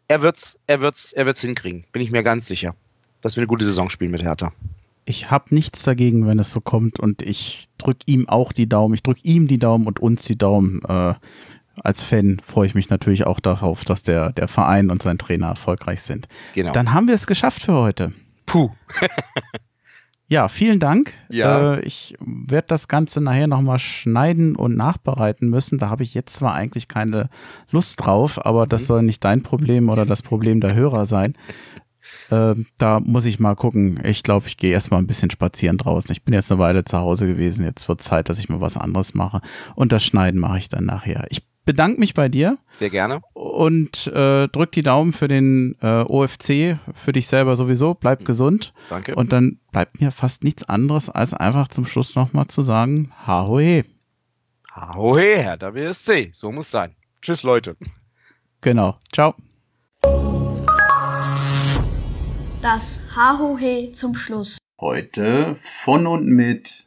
[0.08, 1.84] er wird's, er wird's, er wird's hinkriegen.
[1.92, 2.74] Bin ich mir ganz sicher,
[3.22, 4.52] dass wir eine gute Saison spielen mit Hertha.
[5.06, 8.92] Ich habe nichts dagegen, wenn es so kommt und ich drücke ihm auch die Daumen.
[8.92, 10.82] Ich drücke ihm die Daumen und uns die Daumen.
[10.86, 11.14] Äh,
[11.82, 15.48] als Fan freue ich mich natürlich auch darauf, dass der, der Verein und sein Trainer
[15.48, 16.28] erfolgreich sind.
[16.54, 16.72] Genau.
[16.72, 18.12] Dann haben wir es geschafft für heute.
[18.54, 18.70] Puh.
[20.28, 21.12] ja, vielen Dank.
[21.28, 21.74] Ja.
[21.74, 25.78] Äh, ich werde das Ganze nachher nochmal schneiden und nachbereiten müssen.
[25.78, 27.30] Da habe ich jetzt zwar eigentlich keine
[27.72, 28.86] Lust drauf, aber das mhm.
[28.86, 31.34] soll nicht dein Problem oder das Problem der Hörer sein.
[32.30, 33.98] äh, da muss ich mal gucken.
[34.04, 36.12] Ich glaube, ich gehe erstmal ein bisschen spazieren draußen.
[36.12, 37.64] Ich bin jetzt eine Weile zu Hause gewesen.
[37.64, 39.40] Jetzt wird Zeit, dass ich mal was anderes mache.
[39.74, 41.26] Und das Schneiden mache ich dann nachher.
[41.30, 42.58] Ich bedanke mich bei dir.
[42.72, 43.20] Sehr gerne.
[43.32, 47.94] Und äh, drück die Daumen für den äh, OFC, für dich selber sowieso.
[47.94, 48.72] Bleib gesund.
[48.88, 49.14] Danke.
[49.14, 53.84] Und dann bleibt mir fast nichts anderes, als einfach zum Schluss nochmal zu sagen, Hahohe.
[54.72, 56.30] Hahohe, Herr der WSC.
[56.32, 56.94] So muss sein.
[57.22, 57.76] Tschüss, Leute.
[58.60, 58.94] Genau.
[59.12, 59.34] Ciao.
[62.62, 64.58] Das Hahohe zum Schluss.
[64.80, 66.86] Heute von und mit.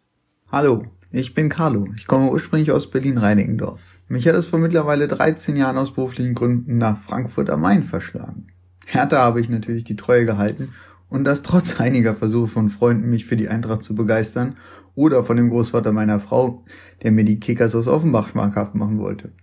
[0.51, 1.87] Hallo, ich bin Carlo.
[1.95, 3.96] Ich komme ursprünglich aus Berlin-Reinickendorf.
[4.09, 8.47] Mich hat es vor mittlerweile 13 Jahren aus beruflichen Gründen nach Frankfurt am Main verschlagen.
[8.85, 10.69] Härter habe ich natürlich die Treue gehalten
[11.09, 14.55] und das trotz einiger Versuche von Freunden, mich für die Eintracht zu begeistern
[14.95, 16.63] oder von dem Großvater meiner Frau,
[17.03, 19.33] der mir die Kickers aus Offenbach schmackhaft machen wollte.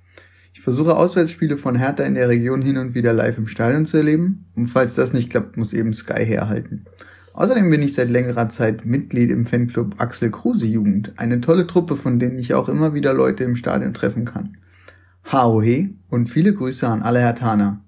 [0.54, 3.98] Ich versuche Auswärtsspiele von Hertha in der Region hin und wieder live im Stadion zu
[3.98, 6.86] erleben und falls das nicht klappt, muss eben Sky herhalten.
[7.35, 11.97] Außerdem bin ich seit längerer Zeit Mitglied im Fanclub Axel Kruse Jugend, eine tolle Truppe,
[11.97, 14.57] von denen ich auch immer wieder Leute im Stadion treffen kann.
[15.32, 17.80] HOE und viele Grüße an alle Hertaner.